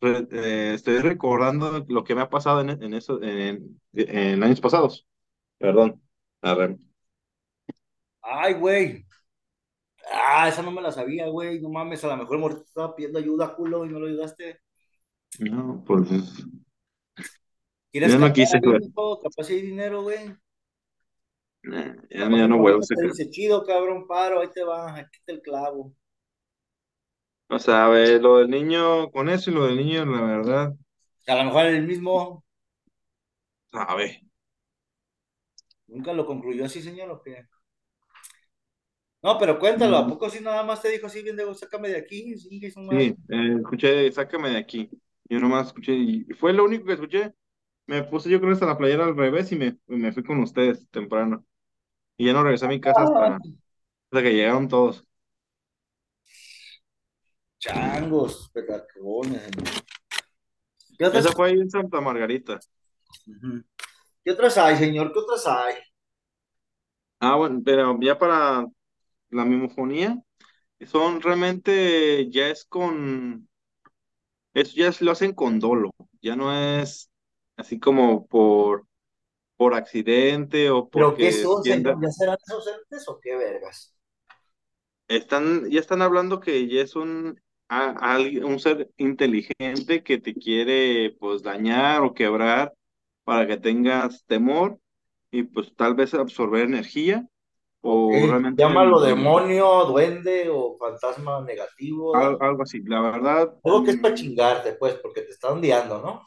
eh, 0.00 0.72
estoy 0.74 0.98
recordando 0.98 1.84
lo 1.88 2.04
que 2.04 2.14
me 2.14 2.22
ha 2.22 2.30
pasado 2.30 2.60
en, 2.60 2.70
en 2.70 2.94
eso, 2.94 3.22
en, 3.22 3.80
en 3.92 4.42
años 4.42 4.60
pasados. 4.60 5.06
Perdón. 5.58 6.02
Arre. 6.40 6.76
Ay, 8.20 8.54
güey. 8.54 9.06
Ah, 10.12 10.48
esa 10.48 10.62
no 10.62 10.72
me 10.72 10.82
la 10.82 10.90
sabía, 10.90 11.28
güey. 11.28 11.60
No 11.60 11.68
mames, 11.68 12.02
a 12.04 12.08
lo 12.08 12.16
mejor 12.16 12.38
morrito 12.38 12.64
estaba 12.64 12.96
pidiendo 12.96 13.18
ayuda, 13.18 13.54
culo, 13.54 13.84
y 13.84 13.88
no 13.88 14.00
lo 14.00 14.06
ayudaste. 14.06 14.60
No, 15.38 15.82
pues 15.86 16.08
¿Quieres 17.92 18.12
yo 18.12 18.18
no 18.18 18.32
quise, 18.32 18.58
güey. 18.58 18.80
Capaz 19.22 19.48
hay 19.50 19.62
dinero, 19.62 20.02
güey. 20.02 20.34
Nah, 21.64 21.94
ya, 22.10 22.28
no 22.48 22.58
vuelvo 22.58 22.78
a 22.80 22.82
dice, 23.04 23.30
chido, 23.30 23.64
cabrón, 23.64 24.06
paro, 24.06 24.40
ahí 24.40 24.48
te 24.52 24.62
va, 24.64 24.96
aquí 24.96 25.18
está 25.18 25.32
el 25.32 25.42
clavo. 25.42 25.94
O 27.48 27.58
sea, 27.60 27.86
a 27.86 27.88
ver, 27.88 28.20
lo 28.20 28.38
del 28.38 28.50
niño 28.50 29.10
con 29.12 29.28
eso 29.28 29.50
y 29.50 29.54
lo 29.54 29.66
del 29.66 29.76
niño, 29.76 30.04
la 30.06 30.22
verdad, 30.22 30.74
A 31.26 31.34
lo 31.34 31.42
mejor 31.44 31.66
el 31.66 31.82
mismo. 31.84 32.44
a 33.72 33.94
ver. 33.94 34.22
Nunca 35.86 36.12
lo 36.12 36.26
concluyó 36.26 36.64
así, 36.64 36.82
señor, 36.82 37.08
¿o 37.10 37.22
qué? 37.22 37.46
No, 39.22 39.38
pero 39.38 39.58
cuéntalo, 39.58 39.96
¿a 39.96 40.06
Mm, 40.06 40.08
poco 40.08 40.28
si 40.30 40.40
nada 40.40 40.62
más 40.64 40.82
te 40.82 40.88
dijo 40.90 41.06
así, 41.06 41.22
bien, 41.22 41.36
de, 41.36 41.54
sácame 41.54 41.88
de 41.90 41.98
aquí? 41.98 42.36
Sí, 42.38 42.60
que. 42.60 42.72
Sí, 42.90 43.16
eh, 43.30 43.56
escuché, 43.58 44.12
sácame 44.12 44.50
de 44.50 44.58
aquí. 44.58 44.90
Yo 45.24 45.38
nomás 45.40 45.68
escuché, 45.68 45.94
y 45.94 46.24
fue 46.38 46.52
lo 46.52 46.64
único 46.64 46.84
que 46.86 46.92
escuché. 46.94 47.34
Me 47.86 48.02
puse 48.04 48.30
yo 48.30 48.40
creo 48.40 48.52
hasta 48.52 48.66
la 48.66 48.78
playera 48.78 49.04
al 49.04 49.16
revés 49.16 49.50
y 49.52 49.56
me, 49.56 49.78
y 49.88 49.96
me 49.96 50.12
fui 50.12 50.22
con 50.24 50.40
ustedes 50.40 50.88
temprano. 50.90 51.44
Y 52.22 52.26
ya 52.26 52.34
no 52.34 52.44
regresé 52.44 52.66
a 52.66 52.68
mi 52.68 52.80
casa 52.80 53.02
hasta, 53.02 53.26
Ah, 53.34 53.38
hasta 54.12 54.22
que 54.22 54.32
llegaron 54.32 54.68
todos. 54.68 55.04
changos, 57.58 58.48
petacones, 58.54 59.42
señor. 59.42 59.74
¿Qué 60.96 61.04
otras, 61.04 61.24
Esa 61.26 61.34
fue 61.34 61.48
ahí 61.48 61.58
en 61.58 61.68
Santa 61.68 62.00
Margarita. 62.00 62.60
¿Qué 64.24 64.30
otras 64.30 64.56
hay, 64.56 64.76
señor? 64.76 65.12
¿Qué 65.12 65.18
otras 65.18 65.44
hay? 65.48 65.74
Ah, 67.18 67.34
bueno, 67.34 67.60
pero 67.64 67.98
ya 68.00 68.16
para 68.16 68.64
la 69.30 69.44
mimofonía, 69.44 70.16
son 70.86 71.20
realmente, 71.22 72.30
ya 72.30 72.50
es 72.50 72.64
con, 72.64 73.48
eso 74.54 74.72
ya 74.76 74.86
es- 74.90 75.02
lo 75.02 75.10
hacen 75.10 75.32
con 75.34 75.58
dolo, 75.58 75.90
ya 76.20 76.36
no 76.36 76.52
es 76.54 77.10
así 77.56 77.80
como 77.80 78.28
por, 78.28 78.86
por 79.56 79.74
accidente 79.74 80.70
o 80.70 80.88
¿Pero 80.94 81.18
qué 81.18 81.30
porque 81.30 81.32
son, 81.32 81.62
tienda, 81.62 81.98
¿Ya 82.00 82.10
serán 82.10 82.38
esos 82.46 82.66
entes 82.66 83.06
o 83.08 83.20
qué 83.20 83.36
vergas? 83.36 83.94
están, 85.08 85.68
ya 85.70 85.80
están 85.80 86.02
hablando 86.02 86.40
que 86.40 86.68
ya 86.68 86.82
es 86.82 86.96
un, 86.96 87.40
a- 87.68 88.18
un 88.44 88.58
ser 88.60 88.90
inteligente 88.96 90.02
que 90.02 90.18
te 90.18 90.34
quiere 90.34 91.16
pues 91.20 91.42
dañar 91.42 92.02
o 92.02 92.14
quebrar 92.14 92.72
para 93.24 93.46
que 93.46 93.56
tengas 93.56 94.24
temor 94.26 94.78
y 95.30 95.44
pues 95.44 95.74
tal 95.76 95.94
vez 95.94 96.14
absorber 96.14 96.64
energía 96.64 97.26
o 97.82 98.26
realmente 98.28 98.54
llámalo 98.56 99.00
demonio, 99.00 99.66
duende 99.90 100.48
o 100.50 100.76
fantasma 100.78 101.40
negativo. 101.42 102.06
al- 102.12 102.38
algo 102.40 102.62
así. 102.62 102.80
La 102.82 103.00
verdad, 103.00 103.54
Algo 103.64 103.82
que 103.82 103.90
es 103.90 103.96
para 103.96 104.14
mm, 104.14 104.14
chingarte, 104.14 104.74
pues, 104.74 104.94
porque 105.02 105.22
te 105.22 105.30
están 105.32 105.60
liando, 105.60 106.00
¿no? 106.00 106.22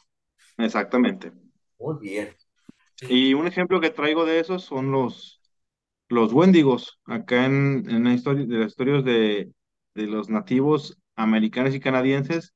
exactamente. 0.58 1.32
Muy 1.80 1.96
bien. 2.02 2.36
Y 3.02 3.34
un 3.34 3.48
ejemplo 3.48 3.82
que 3.82 3.90
traigo 3.90 4.26
de 4.26 4.40
esos 4.40 4.64
son 4.64 4.92
los, 4.92 5.42
los 6.10 6.34
Wendigos, 6.34 7.00
acá 7.06 7.46
en, 7.46 7.90
en 7.90 8.04
la 8.06 8.14
historia, 8.14 8.46
de 8.46 8.58
las 8.60 8.70
historias 8.70 9.04
de, 9.06 9.52
de 9.96 10.08
los 10.08 10.30
nativos 10.30 10.98
americanos 11.16 11.76
y 11.76 11.80
canadienses, 11.82 12.54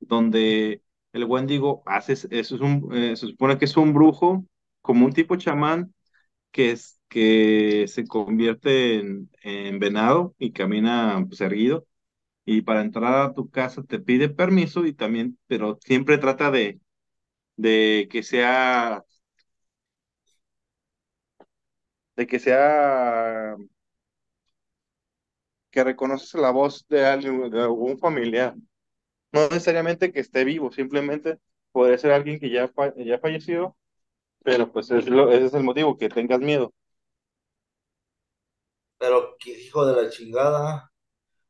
donde 0.00 0.82
el 1.12 1.24
Wendigo 1.24 1.82
hace, 1.86 2.14
eso 2.14 2.28
es 2.56 2.60
un, 2.62 2.90
eh, 2.94 3.16
se 3.16 3.26
supone 3.28 3.58
que 3.58 3.66
es 3.66 3.76
un 3.76 3.94
brujo, 3.94 4.44
como 4.82 5.06
un 5.06 5.12
tipo 5.12 5.36
chamán, 5.36 5.94
que 6.52 6.72
es, 6.72 7.00
que 7.08 7.86
se 7.88 8.06
convierte 8.06 8.96
en, 9.00 9.30
en 9.42 9.78
venado 9.80 10.34
y 10.38 10.52
camina 10.52 11.24
pues, 11.28 11.40
erguido, 11.42 11.86
y 12.46 12.62
para 12.62 12.82
entrar 12.82 13.14
a 13.30 13.34
tu 13.34 13.50
casa 13.50 13.82
te 13.84 14.00
pide 14.00 14.28
permiso 14.30 14.86
y 14.86 14.94
también, 14.94 15.38
pero 15.48 15.78
siempre 15.82 16.18
trata 16.18 16.50
de, 16.50 16.80
de 17.56 18.08
que 18.10 18.22
sea, 18.22 19.04
de 22.16 22.26
que 22.26 22.38
sea 22.38 23.56
que 25.70 25.84
reconoces 25.84 26.34
la 26.34 26.50
voz 26.50 26.86
de 26.88 27.04
alguien, 27.06 27.50
de 27.50 27.60
algún 27.62 27.98
familiar. 27.98 28.54
No 29.32 29.42
necesariamente 29.48 30.12
que 30.12 30.20
esté 30.20 30.44
vivo, 30.44 30.72
simplemente 30.72 31.38
podría 31.72 31.98
ser 31.98 32.12
alguien 32.12 32.40
que 32.40 32.50
ya, 32.50 32.68
fa- 32.68 32.94
ya 32.96 33.18
falleció, 33.20 33.76
pero 34.44 34.72
pues 34.72 34.90
es 34.92 35.08
lo- 35.08 35.32
ese 35.32 35.46
es 35.46 35.54
el 35.54 35.64
motivo, 35.64 35.98
que 35.98 36.08
tengas 36.10 36.40
miedo. 36.40 36.74
Pero 38.98 39.36
qué 39.38 39.50
hijo 39.60 39.84
de 39.86 40.02
la 40.02 40.10
chingada. 40.10 40.90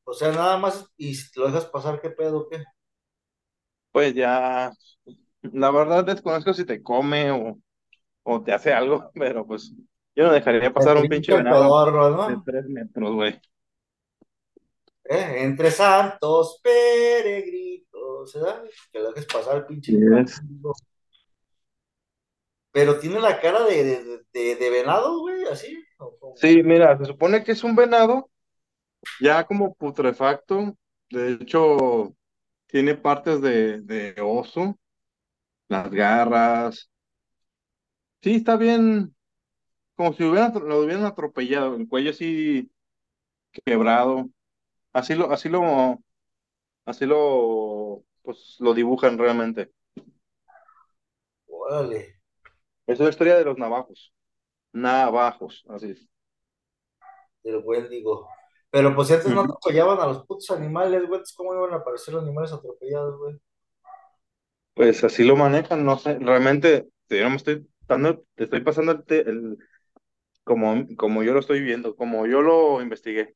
O 0.05 0.15
sea, 0.15 0.33
nada 0.33 0.59
más 0.59 0.87
y 0.99 1.15
si 1.17 1.39
lo 1.41 1.47
dejas 1.49 1.67
pasar, 1.67 2.01
¿qué 2.03 2.11
pedo, 2.11 2.49
qué? 2.51 2.65
Pues 3.93 4.15
ya, 4.15 4.73
la 5.43 5.71
verdad 5.71 6.05
desconozco 6.05 6.55
si 6.55 6.65
te 6.65 6.83
come 6.83 7.31
o, 7.33 7.59
o 8.25 8.43
te 8.45 8.53
hace 8.53 8.73
algo, 8.75 9.11
pero 9.15 9.47
pues 9.47 9.75
yo 10.15 10.25
no 10.25 10.33
dejaría 10.33 10.73
pasar 10.73 10.97
un 10.97 11.09
pinche 11.09 11.35
venado 11.35 11.65
pedorro, 11.65 12.29
de 12.29 12.37
tres 12.45 12.67
metros, 12.67 13.15
güey. 13.15 13.41
¿Eh? 15.05 15.43
Entre 15.43 15.71
santos 15.71 16.61
peregrinos, 16.63 18.33
¿verdad? 18.35 18.63
Que 18.93 18.99
lo 18.99 19.09
dejes 19.13 19.27
pasar 19.27 19.57
el 19.59 19.67
pinche 19.67 19.93
Yes. 19.93 20.41
Pero 22.71 22.99
tiene 22.99 23.21
la 23.21 23.39
cara 23.39 23.65
de, 23.65 23.85
de, 23.85 24.25
de, 24.33 24.57
de 24.57 24.71
venado, 24.71 25.21
güey, 25.21 25.45
así. 25.45 25.79
Sí, 26.37 26.63
mira, 26.63 26.97
se 26.99 27.05
supone 27.05 27.45
que 27.45 27.53
es 27.53 27.63
un 27.65 27.77
venado 27.77 28.31
ya 29.21 29.45
como 29.45 29.75
putrefacto, 29.75 30.77
de 31.11 31.33
hecho 31.33 32.15
tiene 32.67 32.95
partes 32.95 33.41
de, 33.43 33.81
de 33.83 34.15
oso, 34.23 34.79
las 35.69 35.91
garras. 35.91 36.91
Sí, 38.23 38.37
está 38.37 38.57
bien, 38.57 39.15
como 40.05 40.15
si 40.15 40.25
hubieran, 40.25 40.53
lo 40.69 40.81
hubieran 40.81 41.05
atropellado, 41.05 41.77
el 41.77 41.89
cuello 41.89 42.11
así 42.11 42.71
quebrado. 43.67 44.31
Así 44.93 45.15
lo, 45.17 45.33
así 45.33 45.49
lo, 45.51 46.03
así 46.87 47.07
lo, 47.07 48.05
pues 48.23 48.57
lo 48.61 48.75
dibujan 48.75 49.19
realmente. 49.19 49.73
Órale, 51.59 52.01
Es 52.87 53.01
la 53.01 53.09
historia 53.09 53.37
de 53.37 53.45
los 53.45 53.59
navajos. 53.59 54.13
Navajos, 54.73 55.65
así 55.69 55.93
es. 55.93 56.09
del 57.45 57.63
Wendigo. 57.65 58.29
Pero 58.71 58.95
pues 58.95 59.09
si 59.09 59.15
antes 59.15 59.33
no 59.33 59.43
atropellaban 59.43 60.01
a 60.01 60.07
los 60.07 60.25
putos 60.27 60.51
animales, 60.51 61.07
güey, 61.09 61.21
¿cómo 61.37 61.55
iban 61.55 61.73
a 61.75 61.77
aparecer 61.77 62.15
los 62.15 62.23
animales 62.25 62.53
atropellados, 62.53 63.19
güey? 63.19 63.39
Pues 64.75 65.05
así 65.05 65.25
lo 65.25 65.37
manejan, 65.37 65.85
no 65.85 65.99
sé, 65.99 66.19
realmente, 66.19 66.89
te, 67.07 67.19
yo 67.19 67.25
no 67.25 67.31
me 67.31 67.37
estoy 67.37 67.69
dando, 67.87 68.25
te 68.35 68.45
estoy 68.45 68.61
pasando 68.63 68.93
el, 68.93 69.05
el- 69.29 69.59
como, 70.45 70.87
como 70.97 71.23
yo 71.23 71.33
lo 71.33 71.41
estoy 71.41 71.61
viendo, 71.61 71.97
como 71.97 72.27
yo 72.27 72.43
lo 72.43 72.81
investigué. 72.83 73.35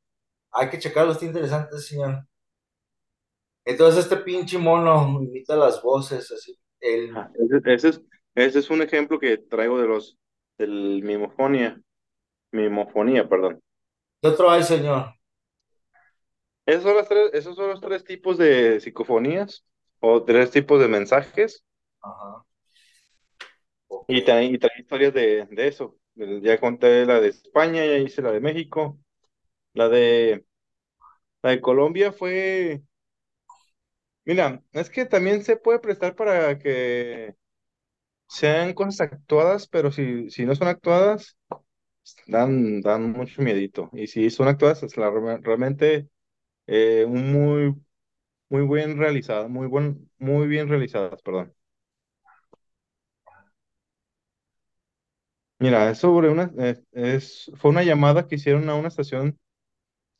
Hay 0.50 0.68
que 0.70 0.78
checarlo, 0.80 1.12
está 1.12 1.24
interesante, 1.24 1.78
señor. 1.78 2.26
Entonces 3.64 4.04
este 4.04 4.16
pinche 4.18 4.58
mono 4.58 5.20
imita 5.22 5.56
las 5.56 5.82
voces, 5.82 6.30
así. 6.30 6.58
El. 6.80 7.12
Ese, 7.34 7.74
ese 7.74 7.88
es, 7.88 8.02
ese 8.34 8.58
es 8.60 8.70
un 8.70 8.82
ejemplo 8.82 9.18
que 9.18 9.38
traigo 9.38 9.80
de 9.80 9.88
los, 9.88 10.18
del 10.58 11.02
mimofonía, 11.02 11.80
mimofonía, 12.52 13.28
perdón. 13.28 13.60
¿qué 14.20 14.28
otro 14.28 14.50
hay, 14.50 14.62
señor? 14.62 15.14
Esos 16.64 16.82
son 16.84 16.96
los 16.96 17.08
tres, 17.08 17.30
esos 17.32 17.56
son 17.56 17.68
los 17.70 17.80
tres 17.80 18.04
tipos 18.04 18.38
de 18.38 18.80
psicofonías 18.80 19.64
o 20.00 20.22
tres 20.24 20.50
tipos 20.50 20.80
de 20.80 20.88
mensajes 20.88 21.64
Ajá, 22.00 22.46
y 24.08 24.22
trae, 24.24 24.44
y 24.46 24.58
trae 24.58 24.80
historias 24.80 25.14
de, 25.14 25.46
de 25.50 25.68
eso. 25.68 25.96
Ya 26.16 26.58
conté 26.60 27.04
la 27.06 27.20
de 27.20 27.28
España, 27.28 27.84
ya 27.84 27.98
hice 27.98 28.22
la 28.22 28.32
de 28.32 28.40
México, 28.40 28.98
la 29.74 29.88
de, 29.88 30.46
la 31.42 31.50
de 31.52 31.60
Colombia 31.62 32.12
fue, 32.12 32.82
mira, 34.24 34.62
es 34.72 34.90
que 34.90 35.06
también 35.06 35.42
se 35.44 35.56
puede 35.56 35.78
prestar 35.80 36.14
para 36.16 36.58
que 36.58 37.34
sean 38.28 38.74
cosas 38.74 39.02
actuadas, 39.12 39.68
pero 39.68 39.92
si, 39.92 40.30
si 40.30 40.46
no 40.46 40.54
son 40.56 40.68
actuadas, 40.68 41.38
dan, 42.26 42.80
dan 42.82 43.12
mucho 43.12 43.42
miedito. 43.42 43.90
Y 43.94 44.06
si 44.08 44.30
son 44.30 44.48
actuadas, 44.48 44.82
es 44.82 44.96
la, 44.96 45.10
realmente 45.10 46.08
eh, 46.68 47.06
muy, 47.08 47.74
muy 48.50 48.62
buen 48.62 48.98
realizada, 48.98 49.48
muy 49.48 49.68
buen, 49.68 50.10
muy 50.18 50.48
bien 50.48 50.68
realizadas, 50.68 51.22
perdón. 51.22 51.54
Mira, 55.58 55.90
es 55.90 55.98
sobre 55.98 56.28
una, 56.30 56.50
eh, 56.58 56.82
es, 56.92 57.50
fue 57.56 57.70
una 57.70 57.82
llamada 57.82 58.26
que 58.26 58.34
hicieron 58.36 58.68
a 58.68 58.74
una 58.74 58.88
estación 58.88 59.38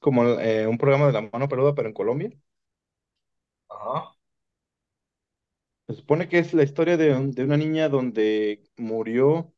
como 0.01 0.25
eh, 0.41 0.67
un 0.69 0.79
programa 0.79 1.07
de 1.09 1.13
la 1.15 1.23
mano 1.23 1.49
peluda, 1.49 1.75
pero 1.75 1.89
en 1.89 1.95
Colombia. 1.95 2.31
Ajá, 3.69 4.17
Se 5.89 5.95
supone 5.95 6.29
que 6.29 6.39
es 6.39 6.55
la 6.55 6.63
historia 6.63 6.97
de, 6.97 7.13
un- 7.15 7.33
de 7.33 7.43
una 7.45 7.57
niña 7.57 7.89
donde 7.89 8.63
murió 8.77 9.53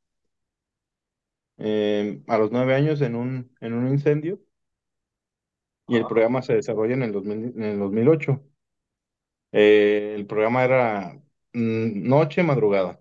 eh, 1.58 2.22
a 2.28 2.38
los 2.38 2.50
nueve 2.52 2.74
años 2.74 3.00
en 3.00 3.14
un, 3.16 3.54
en 3.60 3.74
un 3.74 3.88
incendio 3.88 4.40
y 5.86 5.96
el 5.96 6.06
ajá. 6.06 6.06
programa 6.06 6.42
se 6.42 6.54
desarrolla 6.54 6.94
en 6.94 7.02
el 7.02 7.12
2000 7.12 7.52
en 7.56 7.62
el 7.64 7.78
2008. 7.78 8.42
Eh, 9.52 10.14
el 10.16 10.26
programa 10.26 10.64
era 10.64 11.14
mm, 11.54 12.08
noche, 12.08 12.42
madrugada. 12.44 13.00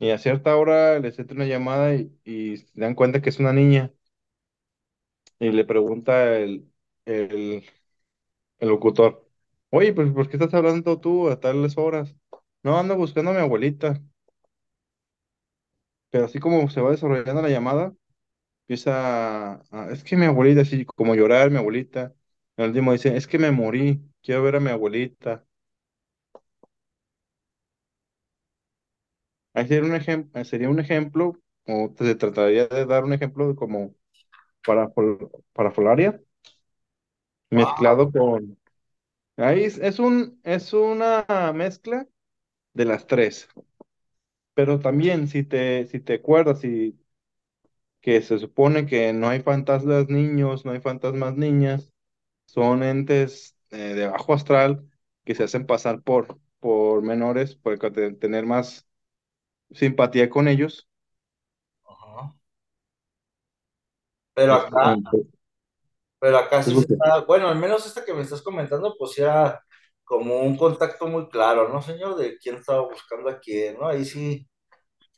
Y 0.00 0.10
a 0.10 0.18
cierta 0.18 0.56
hora 0.56 0.98
les 1.00 1.18
entra 1.18 1.36
una 1.36 1.44
llamada 1.46 1.94
y, 1.94 2.12
y 2.24 2.56
se 2.58 2.80
dan 2.80 2.94
cuenta 2.94 3.20
que 3.22 3.30
es 3.30 3.38
una 3.40 3.52
niña 3.52 3.92
y 5.38 5.50
le 5.52 5.64
pregunta 5.64 6.36
el, 6.38 6.70
el, 7.06 7.64
el 8.60 8.68
locutor, 8.68 9.28
oye, 9.70 9.94
pues 9.94 10.12
¿por 10.12 10.28
qué 10.28 10.36
estás 10.38 10.54
hablando 10.54 11.00
tú 11.00 11.30
a 11.30 11.40
tales 11.40 11.78
horas? 11.78 12.16
No, 12.62 12.78
ando 12.78 12.96
buscando 12.96 13.30
a 13.32 13.34
mi 13.34 13.40
abuelita. 13.40 14.02
pero 16.10 16.24
así 16.26 16.38
como 16.40 16.68
se 16.70 16.80
va 16.80 16.90
desarrollando 16.90 17.42
la 17.42 17.48
llamada, 17.50 17.94
empieza 18.68 19.54
a, 19.72 19.90
es 19.92 20.04
que 20.04 20.16
mi 20.18 20.26
abuelita, 20.26 20.62
así 20.62 20.86
como 20.86 21.16
llorar, 21.16 21.52
mi 21.52 21.58
abuelita. 21.58 22.14
El 22.58 22.68
último 22.70 22.92
dice, 22.94 23.16
es 23.18 23.28
que 23.28 23.38
me 23.40 23.52
morí, 23.52 24.02
quiero 24.22 24.44
ver 24.44 24.56
a 24.58 24.60
mi 24.60 24.70
abuelita. 24.70 25.46
Sería 29.66 29.82
un 29.82 29.94
ejemplo, 29.94 30.44
sería 30.44 30.68
un 30.70 30.80
ejemplo, 30.80 31.34
o 31.66 31.94
se 31.98 32.14
trataría 32.14 32.66
de 32.66 32.86
dar 32.86 33.04
un 33.04 33.12
ejemplo 33.12 33.48
de 33.48 33.54
como 33.56 33.94
para 34.64 34.88
parafolaria 35.54 36.20
mezclado 37.50 38.10
con, 38.12 38.58
ahí 39.38 39.64
es, 39.64 39.78
es 39.78 39.98
un, 39.98 40.40
es 40.44 40.72
una 40.74 41.26
mezcla 41.54 42.06
de 42.74 42.84
las 42.86 43.06
tres, 43.08 43.48
pero 44.54 44.80
también 44.80 45.28
si 45.28 45.44
te, 45.44 45.86
si 45.86 46.00
te 46.00 46.14
acuerdas, 46.14 46.60
si 46.60 46.98
que 48.00 48.22
se 48.22 48.38
supone 48.38 48.86
que 48.86 49.12
no 49.12 49.28
hay 49.28 49.40
fantasmas 49.40 50.08
niños, 50.08 50.64
no 50.64 50.72
hay 50.72 50.80
fantasmas 50.80 51.36
niñas, 51.36 51.92
son 52.46 52.84
entes 52.84 53.56
eh, 53.72 53.94
de 53.96 54.08
bajo 54.08 54.34
astral 54.34 54.88
que 55.24 55.36
se 55.36 55.44
hacen 55.44 55.66
pasar 55.66 56.02
por, 56.02 56.40
por 56.60 57.02
menores, 57.02 57.56
te- 57.92 58.14
tener 58.14 58.46
más 58.46 58.87
simpatía 59.72 60.28
con 60.30 60.48
ellos. 60.48 60.88
Ajá. 61.84 62.34
Pero 64.34 64.54
Es, 64.54 64.64
acá, 64.66 64.96
pues, 65.10 65.26
pero 66.20 66.38
acá 66.38 66.62
es 66.64 66.68
sí 66.68 66.74
lo 66.74 66.82
se 66.82 66.86
que- 66.86 66.94
está, 66.94 67.20
bueno, 67.26 67.48
al 67.48 67.58
menos 67.58 67.86
esta 67.86 68.04
que 68.04 68.12
me 68.14 68.22
estás 68.22 68.42
comentando, 68.42 68.94
pues 68.98 69.12
sí 69.12 69.22
era 69.22 69.62
como 70.04 70.40
un 70.40 70.56
contacto 70.56 71.06
muy 71.06 71.28
claro, 71.28 71.68
¿no, 71.68 71.82
señor? 71.82 72.16
De 72.16 72.38
quién 72.38 72.56
estaba 72.56 72.80
buscando 72.88 73.30
a 73.30 73.38
quién, 73.40 73.76
¿no? 73.78 73.86
Ahí 73.88 74.04
sí, 74.04 74.48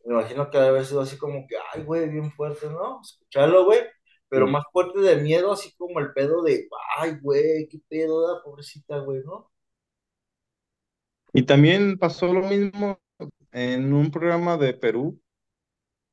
me 0.04 0.14
imagino 0.14 0.50
que 0.50 0.58
debe 0.58 0.70
haber 0.70 0.86
sido 0.86 1.02
así 1.02 1.18
como 1.18 1.46
que, 1.48 1.56
ay, 1.74 1.84
güey, 1.84 2.08
bien 2.10 2.32
fuerte, 2.32 2.68
¿no? 2.70 3.00
Escucharlo, 3.02 3.64
güey, 3.66 3.80
pero 4.28 4.46
más 4.48 4.64
fuerte 4.72 5.00
de 5.00 5.16
miedo, 5.18 5.52
así 5.52 5.74
como 5.76 6.00
el 6.00 6.12
pedo 6.14 6.42
de, 6.42 6.68
ay, 6.98 7.18
güey, 7.22 7.68
qué 7.70 7.78
pedo, 7.88 8.26
da, 8.28 8.42
pobrecita, 8.44 8.98
güey, 9.00 9.22
¿no? 9.24 9.50
Y 11.32 11.42
también 11.42 11.98
pasó 11.98 12.32
lo 12.32 12.42
mismo 12.42 13.00
en 13.52 13.92
un 13.92 14.10
programa 14.10 14.56
de 14.56 14.74
Perú 14.74 15.20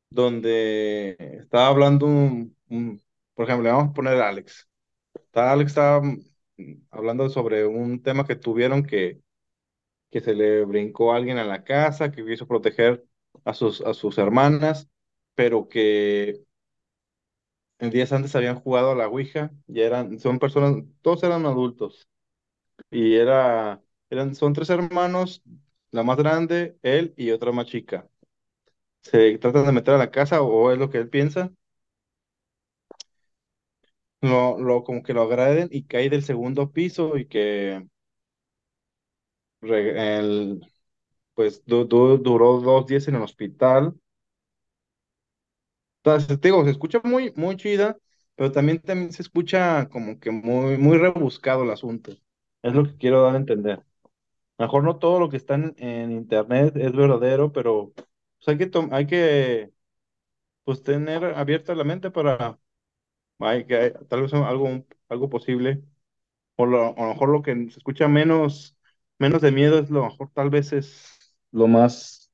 donde 0.10 1.17
estaba 1.41 1.67
hablando 1.67 2.06
un, 2.06 2.56
un- 2.69 3.02
por 3.34 3.45
ejemplo, 3.45 3.63
le 3.65 3.71
vamos 3.71 3.91
a 3.91 3.93
poner 3.93 4.15
a 4.21 4.30
Alex. 4.30 4.67
Alex 5.34 5.71
estaba 5.71 6.02
mm, 6.02 6.17
hablando 6.91 7.30
sobre 7.30 7.65
un 7.67 8.02
tema 8.04 8.26
que 8.28 8.36
tuvieron 8.36 8.84
que, 8.86 9.21
que 10.12 10.21
se 10.21 10.36
le 10.36 10.65
brincó 10.65 11.13
alguien 11.13 11.38
a 11.39 11.45
la 11.45 11.63
casa, 11.63 12.12
que 12.12 12.26
quiso 12.26 12.47
proteger 12.47 13.06
a 13.45 13.54
sus, 13.56 13.82
a 13.82 13.93
sus 13.93 14.17
hermanas, 14.19 14.89
pero 15.36 15.69
que 15.69 16.43
en 17.80 17.89
días 17.91 18.12
antes 18.12 18.36
habían 18.36 18.60
jugado 18.60 18.91
a 18.91 18.95
la 18.95 19.08
Ouija 19.08 19.52
y 19.67 19.82
eran, 19.82 20.19
son 20.19 20.39
personas, 20.39 20.84
todos 21.02 21.23
eran 21.23 21.45
adultos. 21.45 22.08
Y 22.91 23.15
era, 23.15 23.82
eran, 24.10 24.36
son 24.36 24.54
tres 24.54 24.69
hermanos, 24.71 25.43
la 25.98 26.04
más 26.04 26.18
grande, 26.18 26.78
él 26.84 27.14
y 27.18 27.32
otra 27.32 27.52
más 27.54 27.68
chica. 27.68 28.10
Se 29.04 29.38
tratan 29.40 29.66
de 29.68 29.74
meter 29.74 29.96
a 29.96 29.98
la 30.00 30.12
casa 30.12 30.42
o 30.44 30.72
es 30.72 30.80
lo 30.80 30.90
que 30.92 31.00
él 31.00 31.10
piensa 31.10 31.52
lo, 34.22 34.60
lo 34.60 34.84
como 34.84 35.04
que 35.04 35.14
lo 35.14 35.24
agraden 35.24 35.70
y 35.72 35.84
cae 35.86 36.10
del 36.10 36.24
segundo 36.24 36.72
piso 36.72 37.18
y 37.18 37.28
que 37.28 37.88
el, 39.62 40.62
pues 41.36 41.64
du- 41.66 41.86
du- 41.86 42.18
duró 42.20 42.60
dos 42.62 42.88
días 42.88 43.08
en 43.10 43.16
el 43.18 43.24
hospital. 43.24 43.96
Entonces, 46.04 46.40
te 46.40 46.48
digo, 46.50 46.64
se 46.64 46.72
escucha 46.72 47.02
muy, 47.04 47.34
muy 47.36 47.58
chida, 47.58 47.98
pero 48.36 48.52
también, 48.52 48.80
también 48.82 49.12
se 49.12 49.22
escucha 49.22 49.90
como 49.90 50.20
que 50.20 50.32
muy, 50.32 50.78
muy 50.78 50.98
rebuscado 50.98 51.64
el 51.64 51.72
asunto. 51.72 52.12
Es 52.62 52.74
lo 52.74 52.84
que 52.86 52.98
quiero 52.98 53.24
dar 53.24 53.36
a 53.36 53.38
entender. 53.38 53.84
Mejor 54.58 54.84
no 54.84 54.98
todo 54.98 55.20
lo 55.20 55.30
que 55.30 55.38
está 55.38 55.56
en, 55.56 55.76
en 55.78 56.12
internet 56.12 56.76
es 56.78 56.91
verdadero, 56.93 57.52
pero 57.52 57.93
pues, 57.96 58.48
hay 58.48 58.58
que, 58.58 58.72
hay 58.91 59.08
que 59.08 59.74
pues, 60.63 60.84
tener 60.84 61.26
abierta 61.26 61.76
la 61.76 61.84
mente 61.84 62.12
para 62.12 62.60
hay 63.39 63.65
que, 63.67 63.91
tal 64.10 64.24
vez 64.24 64.34
algo, 64.34 64.86
algo 65.10 65.30
posible. 65.30 65.84
O 66.58 66.65
lo- 66.67 66.98
a 66.98 67.02
lo 67.04 67.10
mejor 67.10 67.30
lo 67.30 67.41
que 67.43 67.54
se 67.72 67.80
escucha 67.80 68.08
menos, 68.10 68.78
menos 69.20 69.41
de 69.41 69.52
miedo 69.52 69.80
es 69.80 69.89
lo 69.91 70.04
mejor, 70.06 70.32
tal 70.34 70.50
vez 70.52 70.74
es 70.74 71.38
lo 71.52 71.67
más 71.67 72.32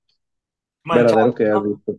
Manchado, 0.85 1.27
verdadero 1.27 1.33
que 1.35 1.45
has 1.49 1.63
visto. 1.63 1.97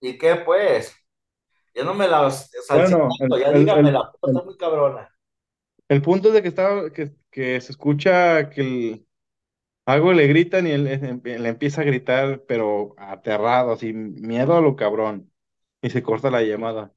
¿Y 0.00 0.18
qué, 0.18 0.36
pues? 0.36 0.94
Ya 1.74 1.84
no 1.84 1.94
me 1.94 2.08
la 2.08 2.28
Bueno, 2.70 3.08
el, 3.20 3.40
ya 3.40 3.52
el, 3.52 3.72
dígame, 3.74 3.92
el, 3.92 3.92
la 3.92 4.10
puta 4.12 4.42
muy 4.44 4.56
cabrona. 4.58 5.11
El 5.92 6.02
punto 6.02 6.28
es 6.28 6.34
de 6.34 6.42
que 6.42 6.48
estaba, 6.48 6.90
que, 6.92 7.12
que 7.30 7.60
se 7.60 7.72
escucha 7.72 8.50
que 8.50 8.60
el- 8.62 9.06
algo 9.86 10.12
le 10.12 10.26
gritan 10.28 10.66
y 10.66 10.72
él 10.72 10.86
em- 10.88 11.22
le 11.24 11.48
empieza 11.50 11.82
a 11.82 11.84
gritar, 11.84 12.44
pero 12.48 12.94
aterrado, 12.98 13.72
así, 13.72 13.92
miedo 13.94 14.56
a 14.56 14.60
lo 14.62 14.76
cabrón. 14.76 15.32
Y 15.82 15.90
se 15.90 16.02
corta 16.02 16.30
la 16.30 16.42
llamada. 16.42 16.94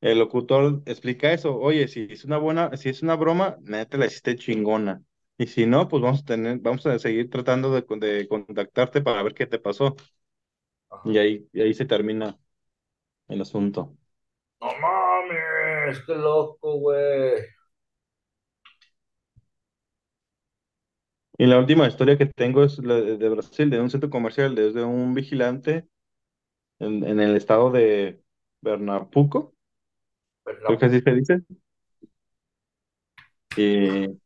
El 0.00 0.18
locutor 0.18 0.82
explica 0.86 1.32
eso. 1.32 1.56
Oye, 1.58 1.88
si 1.88 2.06
es 2.10 2.24
una 2.24 2.38
buena, 2.38 2.76
si 2.76 2.88
es 2.90 3.02
una 3.02 3.16
broma, 3.16 3.56
neta 3.62 3.98
la 3.98 4.06
hiciste 4.06 4.36
chingona. 4.36 5.02
Y 5.38 5.46
si 5.48 5.66
no, 5.66 5.88
pues 5.88 6.02
vamos 6.02 6.22
a 6.22 6.24
tener, 6.24 6.58
vamos 6.60 6.86
a 6.86 6.98
seguir 6.98 7.28
tratando 7.30 7.72
de, 7.72 7.82
de 8.06 8.28
contactarte 8.28 9.02
para 9.02 9.22
ver 9.22 9.34
qué 9.34 9.46
te 9.46 9.58
pasó. 9.58 9.96
Y 11.04 11.16
ahí, 11.18 11.48
y 11.52 11.60
ahí 11.62 11.72
se 11.74 11.86
termina 11.86 12.38
el 13.28 13.40
asunto. 13.42 13.96
No 14.60 14.68
mames, 14.80 16.00
qué 16.06 16.14
loco, 16.14 16.78
güey. 16.78 17.42
Y 21.38 21.46
la 21.46 21.58
última 21.58 21.86
historia 21.88 22.16
que 22.18 22.26
tengo 22.26 22.64
es 22.64 22.78
la 22.78 22.94
de, 22.96 23.16
de 23.18 23.28
Brasil, 23.28 23.68
de 23.70 23.80
un 23.80 23.90
centro 23.90 24.10
comercial, 24.10 24.54
desde 24.54 24.84
un 24.84 25.14
vigilante 25.14 25.88
en, 26.80 27.04
en 27.04 27.20
el 27.20 27.36
estado 27.36 27.70
de 27.72 28.22
Pernambuco, 28.62 29.54
Pues 30.44 30.58
creo 30.64 30.78
la 30.78 30.78
que 30.78 30.86
así 30.86 31.00
se 31.00 31.12
dice. 31.14 31.42
Y 33.56 34.18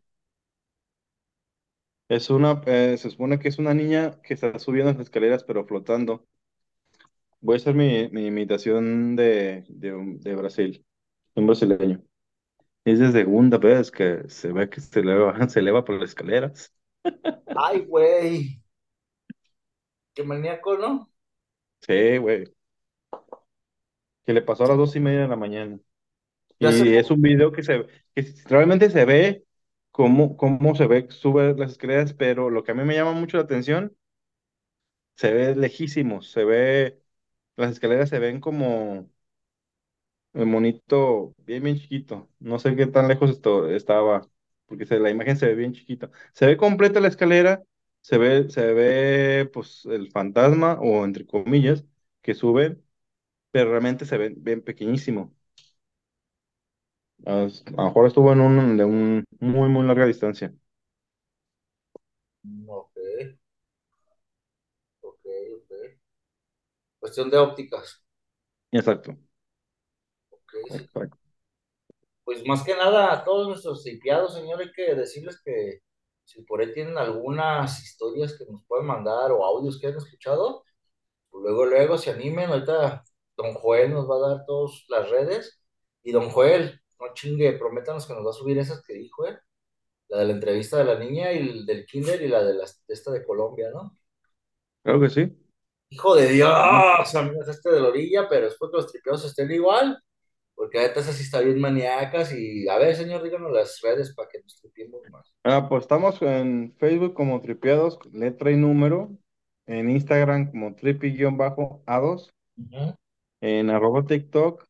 es 2.10 2.28
una, 2.28 2.60
eh, 2.66 2.96
se 2.98 3.08
supone 3.10 3.38
que 3.38 3.48
es 3.48 3.58
una 3.58 3.72
niña 3.72 4.20
que 4.22 4.34
está 4.34 4.58
subiendo 4.58 4.92
las 4.92 5.00
escaleras, 5.00 5.44
pero 5.44 5.64
flotando. 5.66 6.26
Voy 7.40 7.54
a 7.54 7.56
hacer 7.56 7.74
mi, 7.74 8.08
mi 8.10 8.26
imitación 8.26 9.16
de, 9.16 9.64
de, 9.68 9.94
un- 9.94 10.20
de 10.20 10.34
Brasil, 10.36 10.84
un 11.34 11.46
brasileño. 11.46 12.02
Es 12.84 13.00
de 13.00 13.12
segunda 13.12 13.58
vez 13.58 13.90
que 13.92 14.24
se 14.28 14.52
ve 14.52 14.70
que 14.70 14.80
se 14.82 15.00
eleva, 15.00 15.34
se 15.50 15.60
eleva 15.60 15.84
por 15.84 15.96
las 16.00 16.10
escaleras. 16.10 16.74
Ay, 17.54 17.84
güey, 17.86 18.60
qué 20.14 20.22
maníaco, 20.24 20.76
¿no? 20.78 21.10
Sí, 21.80 22.18
güey. 22.18 22.44
Que 24.24 24.32
le 24.32 24.42
pasó 24.42 24.64
a 24.64 24.68
las 24.68 24.76
dos 24.78 24.94
y 24.96 25.00
media 25.00 25.22
de 25.22 25.28
la 25.28 25.36
mañana. 25.36 25.78
Ya 26.60 26.70
Y 26.70 26.94
es 26.96 27.10
un 27.10 27.22
video 27.22 27.52
que 27.52 27.62
se, 27.64 27.86
que 28.14 28.26
realmente 28.46 28.90
se 28.90 29.04
ve 29.06 29.44
cómo, 29.92 30.36
cómo 30.38 30.74
se 30.76 30.86
ve, 30.88 31.08
sube 31.10 31.54
las 31.56 31.72
escaleras, 31.72 32.14
pero 32.14 32.50
lo 32.50 32.64
que 32.64 32.72
a 32.72 32.76
mí 32.76 32.84
me 32.84 32.94
llama 32.96 33.12
mucho 33.14 33.38
la 33.38 33.44
atención, 33.44 33.96
se 35.16 35.32
ve 35.32 35.54
lejísimos, 35.56 36.30
se 36.30 36.44
ve, 36.44 37.02
las 37.56 37.72
escaleras 37.72 38.10
se 38.10 38.18
ven 38.18 38.40
como 38.40 39.10
el 40.32 40.46
monito 40.46 41.34
bien, 41.38 41.62
bien 41.64 41.78
chiquito. 41.78 42.28
No 42.40 42.58
sé 42.58 42.76
qué 42.76 42.86
tan 42.86 43.08
lejos 43.08 43.30
esto 43.30 43.68
estaba, 43.70 44.22
porque 44.70 44.86
se, 44.86 45.00
la 45.00 45.10
imagen 45.10 45.38
se 45.38 45.48
ve 45.48 45.56
bien 45.56 45.74
chiquita. 45.74 46.10
Se 46.34 46.46
ve 46.46 46.58
completa 46.58 47.00
la 47.00 47.08
escalera, 47.08 47.64
se 48.02 48.18
ve, 48.18 48.50
se 48.50 48.74
ve 48.74 49.50
pues 49.54 49.86
el 49.86 50.10
fantasma, 50.12 50.74
o 50.80 51.04
entre 51.06 51.26
comillas, 51.26 51.86
que 52.22 52.34
sube, 52.34 52.80
pero 53.52 53.70
realmente 53.70 54.06
se 54.06 54.18
ve 54.18 54.34
bien 54.36 54.62
pequeñísimo. 54.62 55.34
A, 57.26 57.32
a 57.44 57.48
lo 57.76 57.84
mejor 57.84 58.06
estuvo 58.06 58.32
en 58.32 58.40
un, 58.40 58.76
de 58.76 58.84
un 58.84 59.24
muy, 59.40 59.68
muy 59.68 59.86
larga 59.86 60.06
distancia. 60.06 60.54
ok, 62.66 62.96
ok, 65.02 65.24
ok. 65.56 65.70
Cuestión 66.98 67.28
de 67.30 67.36
ópticas. 67.36 68.02
Exacto. 68.72 69.16
Ok, 70.30 70.52
sí. 70.70 70.90
Exacto. 70.94 71.19
Pues 72.30 72.46
más 72.46 72.62
que 72.62 72.76
nada, 72.76 73.12
a 73.12 73.24
todos 73.24 73.48
nuestros 73.48 73.82
tripiados, 73.82 74.34
señor, 74.34 74.60
hay 74.60 74.70
que 74.70 74.94
decirles 74.94 75.42
que 75.44 75.80
si 76.22 76.40
por 76.42 76.60
ahí 76.60 76.72
tienen 76.72 76.96
algunas 76.96 77.82
historias 77.82 78.38
que 78.38 78.44
nos 78.48 78.64
pueden 78.68 78.86
mandar 78.86 79.32
o 79.32 79.44
audios 79.44 79.80
que 79.80 79.88
han 79.88 79.96
escuchado, 79.96 80.62
pues 81.28 81.42
luego, 81.42 81.66
luego 81.66 81.98
se 81.98 82.12
animen. 82.12 82.50
Ahorita 82.50 83.02
don 83.36 83.52
Joel 83.54 83.92
nos 83.92 84.08
va 84.08 84.14
a 84.14 84.28
dar 84.28 84.46
todas 84.46 84.84
las 84.86 85.10
redes. 85.10 85.60
Y 86.04 86.12
don 86.12 86.30
Joel, 86.30 86.80
no 87.00 87.12
chingue, 87.14 87.58
prométanos 87.58 88.06
que 88.06 88.14
nos 88.14 88.24
va 88.24 88.30
a 88.30 88.34
subir 88.34 88.56
esas 88.58 88.80
que 88.86 88.94
dijo, 88.94 89.26
¿eh? 89.26 89.36
La 90.06 90.18
de 90.18 90.26
la 90.26 90.32
entrevista 90.32 90.78
de 90.78 90.84
la 90.84 91.00
niña 91.00 91.32
y 91.32 91.38
el 91.38 91.66
del 91.66 91.84
kinder 91.84 92.22
y 92.22 92.28
la 92.28 92.44
de, 92.44 92.54
la, 92.54 92.64
esta 92.86 93.10
de 93.10 93.24
Colombia, 93.24 93.70
¿no? 93.74 93.90
Claro 94.84 95.00
que 95.00 95.10
sí. 95.10 95.36
Hijo 95.88 96.14
de 96.14 96.28
Dios, 96.28 97.14
amigos, 97.16 97.48
este 97.48 97.72
de 97.72 97.80
la 97.80 97.88
orilla, 97.88 98.28
pero 98.28 98.48
que 98.48 98.54
los 98.72 98.86
tripeados 98.86 99.24
estén 99.24 99.50
igual, 99.50 100.00
porque 100.60 100.78
ahorita 100.78 101.00
esa 101.00 101.14
sí 101.14 101.22
está 101.22 101.40
bien 101.40 101.58
maníacas 101.58 102.34
y 102.34 102.68
a 102.68 102.76
ver, 102.76 102.94
señor, 102.94 103.22
díganos 103.22 103.50
las 103.50 103.80
redes 103.80 104.14
para 104.14 104.28
que 104.28 104.42
nos 104.42 104.60
tripiemos 104.60 105.00
más. 105.10 105.32
Ah, 105.42 105.66
pues 105.70 105.84
estamos 105.84 106.20
en 106.20 106.76
Facebook 106.78 107.14
como 107.14 107.40
Tripeados, 107.40 107.98
letra 108.12 108.50
y 108.50 108.56
número, 108.58 109.10
en 109.64 109.88
Instagram 109.88 110.50
como 110.50 110.76
tripi-a2, 110.76 112.30
Ujú. 112.58 112.94
en 113.40 113.70
arroba 113.70 114.04
TikTok 114.04 114.66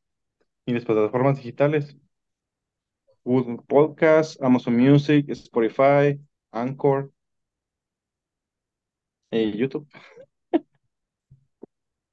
y 0.65 0.75
las 0.75 0.85
plataformas 0.85 1.39
digitales, 1.39 1.97
Google 3.25 3.59
Podcast, 3.67 4.41
Amazon 4.41 4.77
Music, 4.77 5.29
Spotify, 5.29 6.21
Anchor 6.53 7.11
y 9.33 9.59
YouTube. 9.59 9.89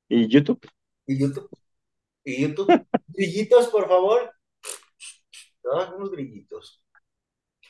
Y 0.10 0.28
YouTube. 0.28 0.68
Y 1.06 1.20
YouTube, 1.20 1.48
y 2.28 2.42
YouTube, 2.42 2.70
grillitos, 3.08 3.68
por 3.68 3.88
favor, 3.88 4.30
unos 5.96 6.12
grillitos. 6.12 6.84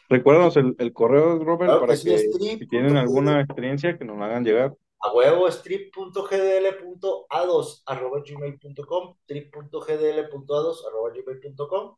Recuérdanos 0.09 0.57
el, 0.57 0.75
el 0.79 0.91
correo, 0.93 1.37
Robert, 1.43 1.69
Claro 1.69 1.81
para 1.81 1.93
que 1.93 2.17
si 2.17 2.57
tienen 2.67 2.97
alguna 2.97 3.41
experiencia 3.41 3.95
que 3.97 4.05
nos 4.05 4.17
la 4.17 4.25
hagan 4.25 4.43
llegar. 4.43 4.75
a 5.01 5.13
huevo, 5.13 5.47
strip.gdl.a2 5.47 7.83
arroba 7.85 8.23
gmail.com, 8.25 9.15
strip.gdl.a2 9.23 10.87
arroba 10.87 11.11
gmail.com. 11.13 11.95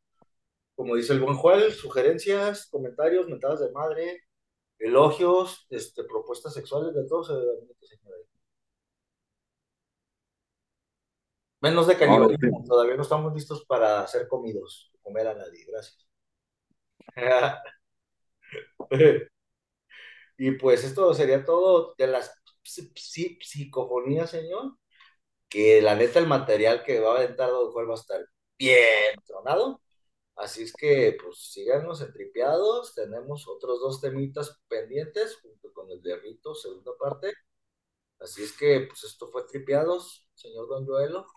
Como 0.76 0.95
dice 0.95 1.13
el 1.13 1.22
buen 1.22 1.36
Juan, 1.36 1.72
sugerencias, 1.72 2.67
comentarios, 2.69 3.28
mentadas 3.28 3.62
de 3.62 3.72
madre, 3.72 4.24
elogios, 4.80 5.65
este, 5.69 6.04
propuestas 6.04 6.54
sexuales, 6.54 6.93
de 6.93 7.08
todo 7.08 7.24
se 7.24 7.32
debe 7.34 7.54
señora. 7.82 8.17
Menos 11.62 11.88
de 11.88 11.98
canibalismo, 11.98 12.63
todavía 12.67 12.95
no 12.98 13.04
estamos 13.04 13.34
listos 13.34 13.65
para 13.65 14.06
ser 14.08 14.28
comidos, 14.28 14.91
comer 15.02 15.28
a 15.28 15.36
nadie, 15.36 15.65
gracias. 15.65 16.08
y 20.38 20.52
pues 20.52 20.84
esto 20.84 21.13
sería 21.13 21.43
todo 21.45 21.93
de 21.98 22.08
las 22.08 22.32
psi- 22.63 23.38
psicofonías, 23.41 24.30
señor, 24.32 24.78
que 25.50 25.82
la 25.82 25.95
neta 25.95 26.19
el 26.19 26.28
material 26.28 26.84
que 26.84 27.00
va 27.02 27.13
a 27.15 27.17
aventar 27.19 27.50
Don 27.50 27.72
Juan 27.72 27.89
va 27.89 27.93
a 27.93 27.95
estar 27.98 28.22
bien 28.58 29.15
tronado. 29.28 29.82
Así 30.38 30.63
es 30.63 30.74
que, 30.74 31.17
pues, 31.24 31.52
síganos 31.54 32.02
en 32.02 32.13
Tripeados. 32.13 32.95
Tenemos 32.95 33.48
otros 33.48 33.80
dos 33.82 34.02
temitas 34.02 34.60
pendientes, 34.69 35.38
junto 35.41 35.74
con 35.74 35.91
el 35.91 36.02
de 36.04 36.17
Rito, 36.17 36.56
segunda 36.56 36.91
parte. 37.00 37.34
Así 38.19 38.43
es 38.43 38.54
que, 38.54 38.82
pues, 38.89 39.04
esto 39.06 39.30
fue 39.30 39.45
Tripeados, 39.48 40.28
señor 40.36 40.67
Don 40.69 40.86
Joelo. 40.86 41.28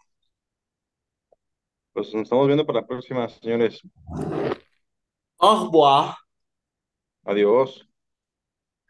Pues 1.93 2.13
nos 2.15 2.25
estamos 2.25 2.47
viendo 2.47 2.67
para 2.67 2.81
la 2.81 2.87
próxima, 2.87 3.29
señores. 3.29 3.81
Au 5.39 5.65
revoir. 5.67 6.15
Adiós. 7.25 7.92